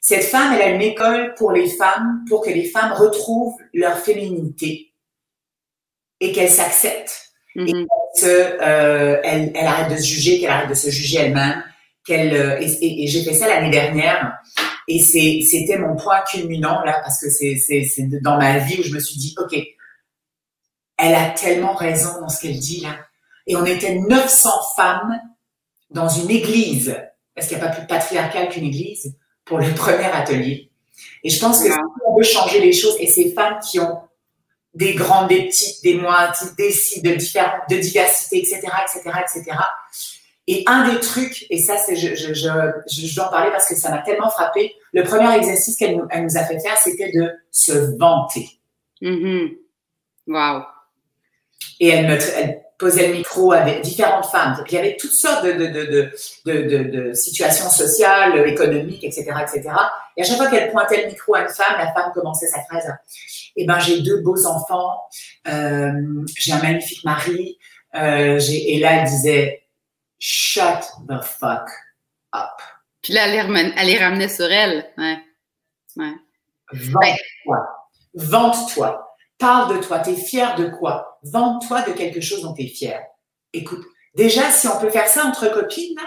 [0.00, 3.98] Cette femme, elle a une école pour les femmes, pour que les femmes retrouvent leur
[3.98, 4.92] féminité
[6.20, 7.32] et qu'elles s'acceptent.
[7.54, 7.86] Et mm-hmm.
[8.18, 11.62] qu'elle euh, elle, elle, arrête de se juger, qu'elle arrête de se juger elle-même.
[12.04, 14.36] Qu'elle, euh, et, et, j'ai fait ça l'année dernière
[14.88, 18.98] Et c'était mon point culminant là, parce que c'est dans ma vie où je me
[18.98, 19.56] suis dit, OK,
[20.98, 22.96] elle a tellement raison dans ce qu'elle dit là.
[23.46, 25.20] Et on était 900 femmes
[25.90, 26.96] dans une église,
[27.34, 29.14] parce qu'il n'y a pas plus patriarcal qu'une église,
[29.44, 30.70] pour le premier atelier.
[31.24, 34.00] Et je pense que si on veut changer les choses, et ces femmes qui ont
[34.74, 39.56] des grandes, des petites, des moindres, des sites de de diversité, etc., etc., etc.
[40.48, 42.48] Et un des trucs, et ça, c'est, je, je, je,
[42.88, 44.74] je, dois en parler parce que ça m'a tellement frappé.
[44.92, 48.48] Le premier exercice qu'elle nous, elle nous a fait faire, c'était de se vanter.
[49.00, 49.48] Mm
[50.28, 50.62] Wow.
[51.80, 54.62] Et elle me, elle posait le micro avec différentes femmes.
[54.66, 59.70] il y avait toutes sortes de, de, de, de, de situations sociales, économiques, etc., etc.
[60.16, 62.60] Et à chaque fois qu'elle pointait le micro à une femme, la femme commençait sa
[62.62, 62.84] phrase
[63.56, 65.00] eh ben j'ai deux beaux enfants,
[65.48, 67.58] euh, j'ai un magnifique mari.
[67.94, 69.66] Euh, et là, elle disait
[70.18, 71.68] shut the fuck
[72.34, 72.62] up.
[73.02, 74.86] Puis là, elle les, ramenait sur elle.
[74.96, 75.18] Ouais.
[75.96, 76.14] ouais.
[76.72, 77.88] Vente-toi.
[78.14, 79.11] Vente-toi.
[79.42, 79.98] Parle de toi.
[79.98, 81.18] Tu es fier de quoi?
[81.24, 83.02] Vente-toi de quelque chose dont tu es fier.
[83.52, 83.84] Écoute,
[84.14, 85.98] déjà, si on peut faire ça entre copines,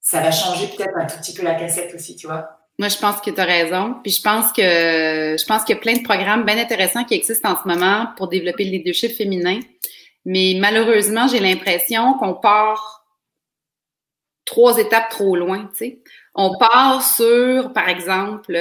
[0.00, 2.48] ça va changer peut-être un tout petit peu la cassette aussi, tu vois.
[2.78, 3.96] Moi, je pense que tu as raison.
[4.02, 7.12] Puis je pense que je pense qu'il y a plein de programmes bien intéressants qui
[7.12, 9.60] existent en ce moment pour développer le leadership féminin.
[10.24, 13.04] Mais malheureusement, j'ai l'impression qu'on part
[14.46, 15.70] trois étapes trop loin.
[15.76, 15.98] Tu.
[16.34, 18.56] On part sur, par exemple,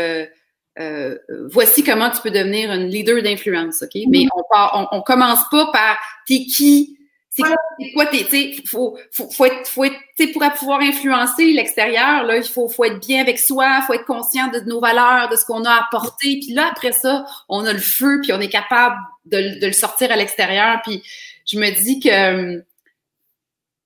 [0.79, 4.01] euh, euh voici comment tu peux devenir une leader d'influence, OK?
[4.09, 5.97] Mais on part, on, on commence pas par
[6.27, 6.97] t'es qui,
[7.35, 7.43] c'est
[7.93, 9.97] quoi, t'es, faut, faut, faut être, faut être,
[10.33, 14.49] pour pouvoir influencer l'extérieur, là, il faut, faut être bien avec soi, faut être conscient
[14.49, 17.79] de nos valeurs, de ce qu'on a apporté, puis là, après ça, on a le
[17.79, 21.01] feu, puis on est capable de, de le sortir à l'extérieur, puis
[21.47, 22.63] je me dis que hum,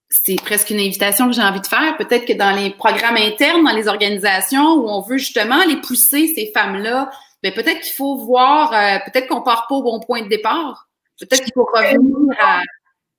[0.10, 1.98] c'est presque une invitation que j'ai envie de faire.
[1.98, 6.34] Peut-être que dans les programmes internes, dans les organisations où on veut justement les pousser,
[6.34, 7.10] ces femmes-là,
[7.44, 10.88] ben peut-être qu'il faut voir, euh, peut-être qu'on part pas au bon point de départ.
[11.20, 12.62] Peut-être qu'il faut revenir à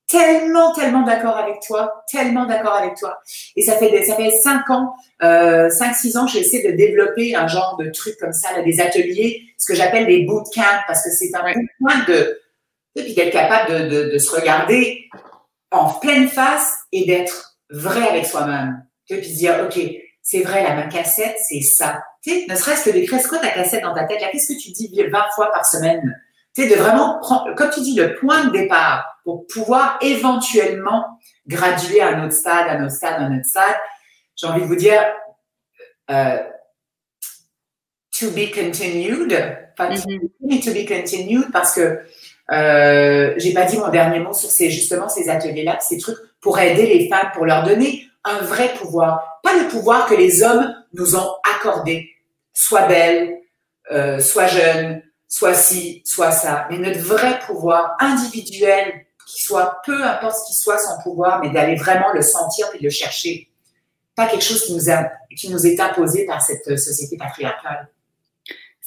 [0.09, 3.19] tellement, tellement d'accord avec toi, tellement d'accord avec toi.
[3.57, 7.37] Et ça fait, ça fait cinq ans, euh, cinq, six ans, j'ai essayé de développer
[7.37, 11.05] un genre de truc comme ça, là, des ateliers, ce que j'appelle des bootcamps, parce
[11.05, 11.43] que c'est un
[11.79, 12.41] point de,
[12.97, 15.05] puis d'être capable de, de, de, se regarder
[15.71, 18.85] en pleine face et d'être vrai avec soi-même.
[19.09, 19.81] Puis dire, OK,
[20.23, 22.03] c'est vrai, la ma cassette, c'est ça.
[22.23, 24.19] Tu ne serait-ce que d'écrire, c'est quoi ta cassette dans ta tête?
[24.31, 26.21] Qu'est-ce que tu dis 20 fois par semaine?
[26.55, 31.05] Tu de vraiment prendre, comme tu dis, le point de départ pour pouvoir éventuellement
[31.47, 33.77] graduer à un autre stade, à un autre stade, à un autre stade.
[34.37, 35.03] J'ai envie de vous dire,
[36.11, 36.39] euh,
[38.19, 39.33] to be continued,
[39.73, 40.65] enfin, mm-hmm.
[40.65, 42.01] to be continued parce que
[42.51, 46.59] euh, j'ai pas dit mon dernier mot sur ces justement ces ateliers-là, ces trucs pour
[46.59, 50.75] aider les femmes, pour leur donner un vrai pouvoir, pas le pouvoir que les hommes
[50.93, 52.11] nous ont accordé,
[52.53, 53.39] soit belle,
[53.91, 60.03] euh, soit jeune, soit ci, soit ça, mais notre vrai pouvoir individuel qui soit, peu
[60.05, 63.51] importe ce qui soit son pouvoir, mais d'aller vraiment le sentir et le chercher.
[64.17, 64.85] Pas quelque chose qui nous,
[65.37, 67.89] qui nous est imposé par cette société patriarcale.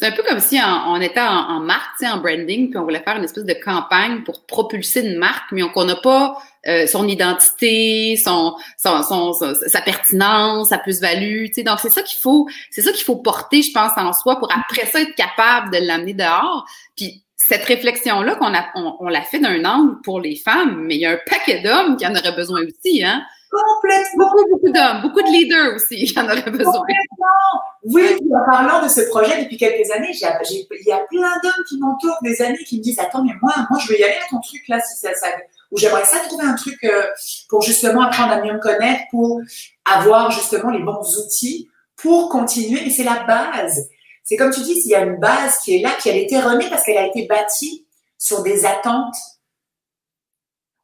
[0.02, 3.18] C'est un peu comme si on, était en, marque, en branding, puis on voulait faire
[3.18, 8.16] une espèce de campagne pour propulser une marque, mais qu'on n'a pas euh, son identité,
[8.16, 11.50] son, son, son, sa pertinence, sa plus-value.
[11.64, 14.52] Donc c'est ça qu'il faut, c'est ça qu'il faut porter, je pense, en soi pour
[14.52, 16.66] après ça être capable de l'amener dehors.
[16.98, 21.02] Puis cette réflexion-là qu'on a, on, l'a fait d'un angle pour les femmes, mais il
[21.02, 23.22] y a un paquet d'hommes qui en auraient besoin aussi, hein?
[23.52, 24.30] Complètement.
[24.30, 26.72] Beaucoup, beaucoup d'hommes, beaucoup de leaders aussi qui en auraient besoin.
[26.72, 27.52] Complètement.
[27.84, 31.78] Oui, en parlant de ce projet depuis quelques années, il y a plein d'hommes qui
[31.80, 34.30] m'entourent, des amis qui me disent Attends, mais moi, moi, je veux y aller à
[34.30, 35.28] ton truc là, si ça, ça
[35.72, 37.04] ou j'aimerais ça trouver un truc euh,
[37.50, 39.40] pour justement apprendre à mieux me connaître, pour
[39.86, 42.86] avoir justement les bons outils pour continuer.
[42.86, 43.90] Et c'est la base.
[44.24, 46.36] C'est comme tu dis, s'il y a une base qui est là, qui a été
[46.36, 47.86] erronée parce qu'elle a été bâtie
[48.18, 49.16] sur des attentes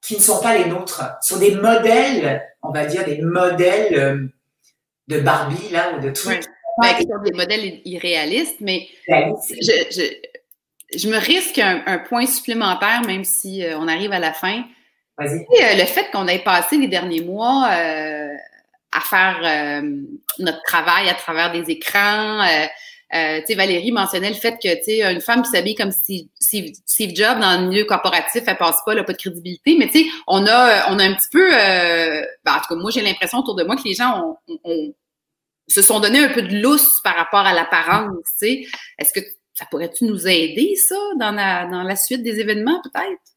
[0.07, 4.27] qui ne sont pas les nôtres, sur des modèles, on va dire des modèles euh,
[5.09, 6.45] de Barbie là ou de trucs.
[6.77, 6.93] Ouais.
[7.05, 10.13] Ben, des modèles irréalistes, mais je,
[10.95, 14.63] je, me risque un, point supplémentaire, même si euh, on arrive à la fin.
[15.17, 15.39] Vas-y.
[15.39, 19.81] Euh, le fait qu'on ait passé les derniers mois à faire
[20.39, 22.45] notre travail à travers des écrans,
[23.13, 25.91] euh, tu sais, Valérie mentionnait le fait que, tu sais, une femme qui s'habille comme
[25.91, 29.77] Steve, Steve, Jobs dans le milieu corporatif, elle passe pas, elle a pas de crédibilité.
[29.77, 32.75] Mais tu sais, on a, on a un petit peu, euh, ben, en tout cas,
[32.75, 34.93] moi j'ai l'impression autour de moi que les gens ont,
[35.67, 38.25] se sont donné un peu de lousse par rapport à l'apparence.
[38.39, 38.67] Tu sais,
[38.99, 43.36] est-ce que ça pourrait-tu nous aider ça dans la, dans la suite des événements peut-être?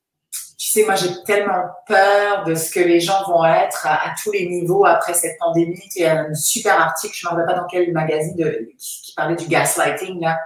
[0.61, 4.31] Tu sais, moi, j'ai tellement peur de ce que les gens vont être à, tous
[4.31, 5.81] les niveaux après cette pandémie.
[5.97, 8.69] Il y a un super article, je ne me rappelle pas dans quel magazine, de,
[8.79, 10.21] qui, parlait du gaslighting.
[10.21, 10.39] Là.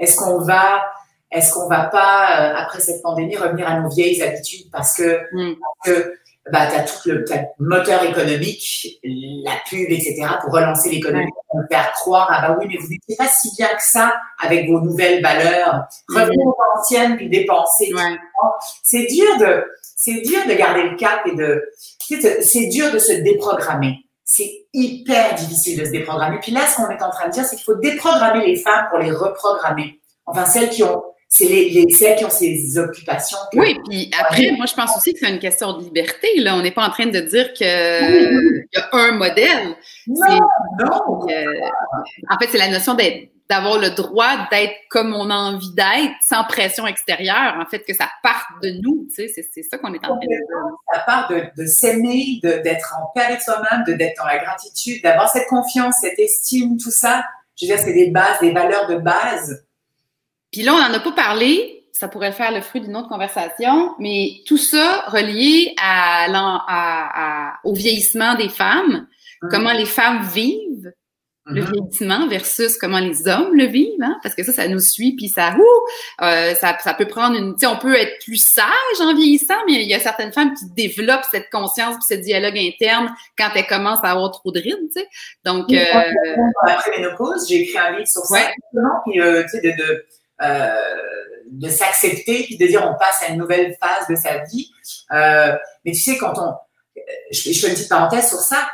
[0.00, 0.84] Est-ce qu'on va,
[1.30, 4.68] est-ce qu'on va pas, euh, après cette pandémie, revenir à nos vieilles habitudes?
[4.72, 5.54] Parce que, mm.
[5.84, 6.14] parce que
[6.52, 7.24] bah, tu as tout le,
[7.58, 12.76] moteur économique, la pub, etc., pour relancer l'économie, pour faire croire, ah bah oui, mais
[12.76, 15.84] vous n'étiez pas si bien que ça avec vos nouvelles valeurs.
[16.08, 17.92] Revenez aux anciennes, puis dépenser.
[18.82, 19.64] C'est dur de,
[19.96, 21.64] c'est dur de garder le cap et de,
[22.42, 24.00] c'est dur de se déprogrammer.
[24.22, 26.38] C'est hyper difficile de se déprogrammer.
[26.40, 28.86] Puis là, ce qu'on est en train de dire, c'est qu'il faut déprogrammer les femmes
[28.90, 30.00] pour les reprogrammer.
[30.26, 31.02] Enfin, celles qui ont
[31.36, 33.38] c'est les, les, celles qui ont ces occupations.
[33.54, 36.28] Oui, puis après, moi, je pense aussi que c'est une question de liberté.
[36.36, 36.54] Là.
[36.54, 39.74] On n'est pas en train de dire qu'il y a un modèle.
[40.06, 40.38] Non,
[40.78, 41.26] non.
[41.26, 42.96] en fait, c'est la notion
[43.50, 47.94] d'avoir le droit d'être comme on a envie d'être, sans pression extérieure, en fait, que
[47.94, 50.38] ça parte de nous, tu sais, c'est ça qu'on est en train de dire.
[50.92, 55.28] Ça part de, de s'aimer, d'être en paix avec soi-même, d'être dans la gratitude, d'avoir
[55.28, 57.24] cette confiance, cette estime, tout ça.
[57.60, 59.64] Je veux dire, c'est des bases, des valeurs de base
[60.54, 63.96] puis là, on n'en a pas parlé, ça pourrait faire le fruit d'une autre conversation,
[63.98, 69.08] mais tout ça relié à, à, au vieillissement des femmes,
[69.42, 69.48] mmh.
[69.50, 70.92] comment les femmes vivent
[71.46, 71.72] le mmh.
[71.72, 74.16] vieillissement versus comment les hommes le vivent, hein?
[74.22, 77.54] parce que ça, ça nous suit, puis ça, ouh, euh, ça, ça peut prendre une,
[77.54, 80.54] tu sais, on peut être plus sage en vieillissant, mais il y a certaines femmes
[80.54, 84.60] qui développent cette conscience, puis ce dialogue interne quand elles commencent à avoir trop de
[84.60, 85.08] rides, tu sais.
[85.44, 85.84] Donc, euh,
[86.62, 88.52] après ménopause, j'ai écrit un livre sur ça,
[89.04, 90.06] puis euh, tu sais, de, de
[90.42, 90.74] euh,
[91.50, 94.70] de s'accepter puis de dire on passe à une nouvelle phase de sa vie.
[95.12, 95.54] Euh,
[95.84, 96.54] mais tu sais, quand on,
[97.30, 98.68] je, fais une petite parenthèse sur ça,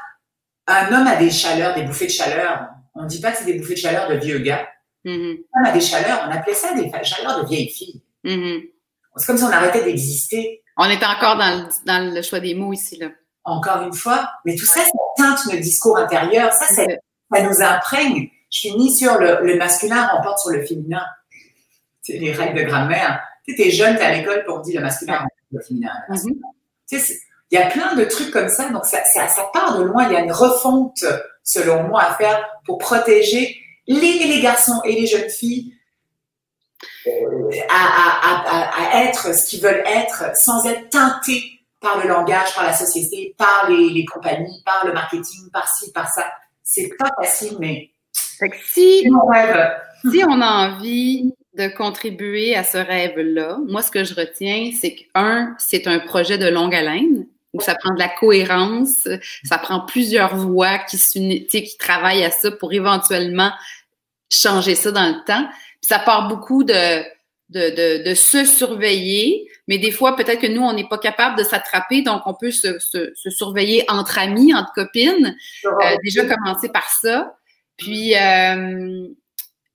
[0.66, 2.68] un homme a des chaleurs, des bouffées de chaleur.
[2.94, 4.68] On ne dit pas que c'est des bouffées de chaleur de vieux gars.
[5.04, 5.44] Mm-hmm.
[5.54, 8.02] Un homme a des chaleurs, on appelait ça des chaleurs de vieilles filles.
[8.24, 8.70] Mm-hmm.
[9.16, 10.62] C'est comme si on arrêtait d'exister.
[10.76, 13.08] On est encore dans le, dans le, choix des mots ici, là.
[13.44, 14.30] Encore une fois.
[14.44, 16.52] Mais tout ça, ça teinte notre discours intérieur.
[16.52, 16.84] Ça, ça,
[17.42, 18.28] nous imprègne.
[18.50, 21.04] Je finis sur le, le masculin remporte sur le féminin
[22.08, 23.20] les règles de grammaire.
[23.46, 25.92] Tu sais, es jeune, es à l'école, pour dire le masculin, le féminin.
[26.88, 27.18] Tu sais,
[27.50, 30.06] il y a plein de trucs comme ça, donc ça, ça, ça, part de loin.
[30.06, 31.04] Il y a une refonte,
[31.42, 35.74] selon moi, à faire pour protéger les, les garçons et les jeunes filles
[37.06, 41.42] euh, à, à, à, être ce qu'ils veulent être sans être teintés
[41.80, 45.90] par le langage, par la société, par les, les compagnies, par le marketing, par ci,
[45.92, 46.30] par ça.
[46.62, 47.90] C'est pas facile, mais
[48.62, 54.70] si, si on a envie de contribuer à ce rêve-là, moi, ce que je retiens,
[54.78, 59.08] c'est qu'un, c'est un projet de longue haleine où ça prend de la cohérence,
[59.44, 63.50] ça prend plusieurs voix qui, qui travaillent à ça pour éventuellement
[64.30, 65.44] changer ça dans le temps.
[65.80, 67.02] Puis ça part beaucoup de,
[67.48, 71.36] de, de, de, se surveiller, mais des fois, peut-être que nous, on n'est pas capable
[71.36, 75.36] de s'attraper, donc on peut se, se, se, surveiller entre amis, entre copines.
[75.64, 77.34] Euh, déjà commencer par ça.
[77.76, 79.08] Puis, euh,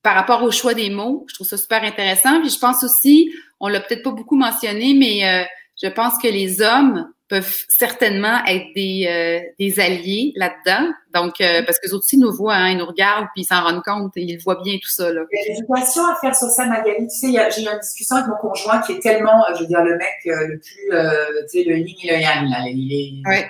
[0.05, 1.25] par rapport au choix des mots.
[1.27, 2.39] Je trouve ça super intéressant.
[2.39, 5.43] Puis je pense aussi, on l'a peut-être pas beaucoup mentionné, mais euh,
[5.81, 10.91] je pense que les hommes peuvent certainement être des, euh, des alliés là-dedans.
[11.11, 13.81] Donc, euh, parce que aussi nous voient, hein, ils nous regardent, puis ils s'en rendent
[13.81, 15.11] compte, et ils voient bien tout ça.
[15.11, 15.21] Là.
[15.31, 17.07] Il y a à faire sur ça, Magali.
[17.07, 19.81] Tu sais, j'ai eu une discussion avec mon conjoint qui est tellement, je veux dire,
[19.81, 22.57] le mec le plus, tu sais, le yin et le yang, là.
[22.67, 23.47] Il est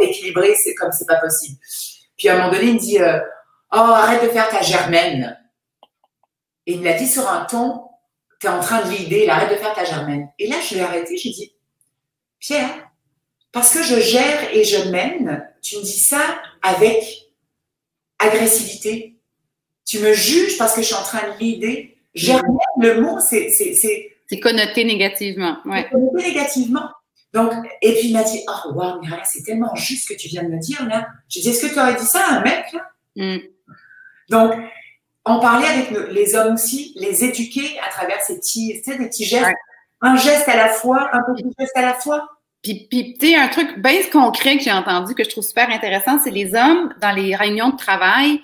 [0.00, 1.58] équilibré, c'est comme c'est pas possible.
[2.18, 5.38] Puis à un moment donné, il me dit, oh, arrête de faire ta germaine.
[6.66, 7.88] Et il me l'a dit sur un ton,
[8.40, 10.28] tu es en train de l'idée, arrête de faire ta germaine.
[10.38, 11.54] Et là, je l'ai arrêté, j'ai dit,
[12.38, 12.90] Pierre,
[13.52, 16.20] parce que je gère et je mène, tu me dis ça
[16.62, 17.04] avec
[18.18, 19.18] agressivité.
[19.84, 21.98] Tu me juges parce que je suis en train de l'idée.
[22.14, 23.50] Germaine, le mot, c'est.
[23.50, 25.58] C'est connoté négativement.
[25.66, 25.88] Ouais.
[25.90, 26.88] connoté négativement.
[27.34, 30.28] Donc, et puis il m'a dit, oh, wow, Myriam, c'est tellement juste ce que tu
[30.28, 31.08] viens de me dire, là.
[31.28, 32.90] J'ai dit, est-ce que tu aurais dit ça à un mec, là?
[33.16, 33.38] Mm.
[34.28, 34.52] Donc,
[35.24, 39.06] en parler avec les hommes aussi, les éduquer à travers ces petits, tu sais, des
[39.06, 39.54] petits gestes,
[40.00, 42.28] un geste à la fois, un petit geste à la fois.
[42.62, 45.70] Puis, puis tu sais, un truc bien concret que j'ai entendu que je trouve super
[45.70, 48.40] intéressant, c'est les hommes dans les réunions de travail.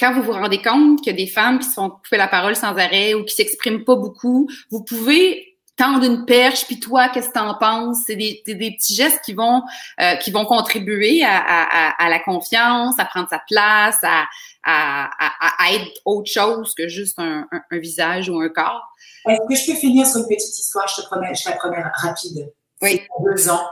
[0.00, 2.28] Quand vous vous rendez compte qu'il y a des femmes qui se font couper la
[2.28, 7.08] parole sans arrêt ou qui s'expriment pas beaucoup, vous pouvez tendre une perche, puis toi,
[7.08, 7.98] qu'est-ce que t'en penses?
[8.06, 9.62] C'est des, des, petits gestes qui vont
[10.00, 14.26] euh, qui vont contribuer à, à, à, la confiance, à prendre sa place, à,
[14.64, 18.88] à, à, être autre chose que juste un, un, visage ou un corps.
[19.28, 20.86] Est-ce que je peux finir sur une petite histoire?
[20.88, 22.52] Je te promets, je la promets rapide.
[22.80, 23.00] Oui.
[23.24, 23.62] deux ans.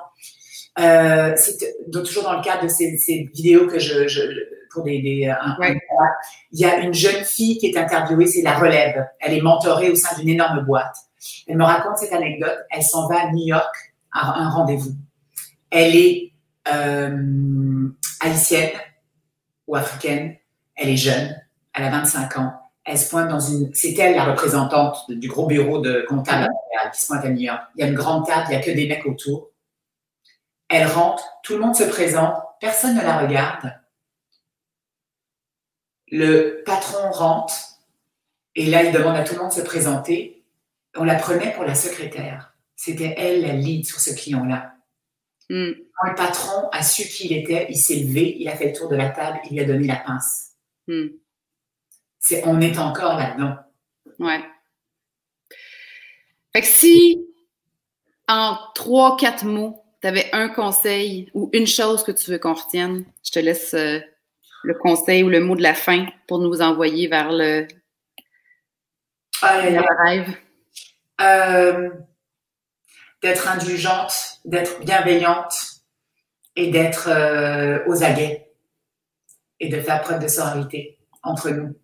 [0.78, 1.58] Euh, c'est
[1.92, 4.20] toujours dans le cadre de ces, ces vidéos que je, je
[4.72, 5.56] pour des, des un,
[6.52, 9.06] il y a une jeune fille qui est interviewée, c'est la relève.
[9.18, 10.96] Elle est mentorée au sein d'une énorme boîte.
[11.46, 12.56] Elle me raconte cette anecdote.
[12.70, 13.74] Elle s'en va à New York
[14.12, 14.94] un, rendez-vous.
[15.70, 16.32] Elle est
[16.72, 17.88] euh,
[18.20, 18.70] haïtienne
[19.66, 20.36] ou africaine.
[20.80, 21.38] Elle est jeune.
[21.74, 22.52] Elle a 25 ans.
[22.84, 23.70] Elle se pointe dans une.
[23.74, 26.48] C'est elle la représentante du gros bureau de comptable
[26.94, 27.62] qui se pointe à New York.
[27.76, 29.50] Il y a une grande table, il n'y a que des mecs autour.
[30.68, 33.74] Elle rentre, tout le monde se présente, personne ne la regarde.
[36.10, 37.54] Le patron rentre
[38.54, 40.44] et là, il demande à tout le monde de se présenter.
[40.96, 42.54] On la prenait pour la secrétaire.
[42.74, 44.74] C'était elle la lead sur ce client-là.
[45.50, 45.72] Hmm.
[45.94, 48.72] Quand le patron a su qui il était, il s'est levé, il a fait le
[48.72, 50.49] tour de la table, il lui a donné la pince.
[50.90, 51.10] Hmm.
[52.18, 53.54] C'est, on est encore là-dedans.
[54.18, 54.40] Ouais.
[56.52, 57.24] Fait que si,
[58.26, 62.54] en trois, quatre mots, tu avais un conseil ou une chose que tu veux qu'on
[62.54, 64.00] retienne, je te laisse euh,
[64.64, 67.68] le conseil ou le mot de la fin pour nous envoyer vers le,
[69.40, 70.36] rêve.
[71.20, 71.90] Euh,
[73.22, 75.54] d'être indulgente, d'être bienveillante
[76.56, 78.49] et d'être euh, aux aguets
[79.60, 81.74] et de faire preuve de sororité entre nous.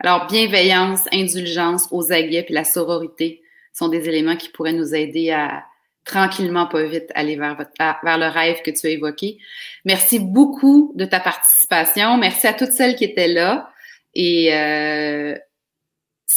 [0.00, 3.42] Alors, bienveillance, indulgence, aux aguets puis la sororité
[3.72, 5.64] sont des éléments qui pourraient nous aider à
[6.04, 9.38] tranquillement, pas vite, aller vers, vers le rêve que tu as évoqué.
[9.84, 12.18] Merci beaucoup de ta participation.
[12.18, 13.70] Merci à toutes celles qui étaient là.
[14.14, 15.34] Et euh,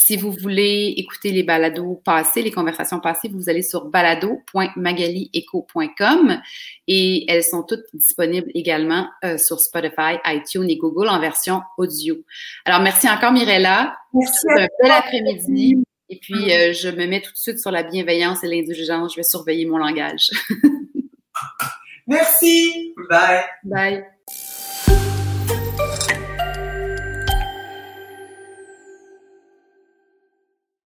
[0.00, 6.40] si vous voulez écouter les balados passés, les conversations passées, vous allez sur balado.magalieco.com
[6.86, 12.14] et elles sont toutes disponibles également euh, sur Spotify, iTunes et Google en version audio.
[12.64, 13.96] Alors, merci encore, Mirella.
[14.14, 14.46] Merci.
[14.50, 15.82] Un bel après-midi.
[16.08, 19.14] Et puis, euh, je me mets tout de suite sur la bienveillance et l'indulgence.
[19.14, 20.30] Je vais surveiller mon langage.
[22.06, 22.94] merci.
[23.10, 23.42] Bye.
[23.64, 24.04] Bye.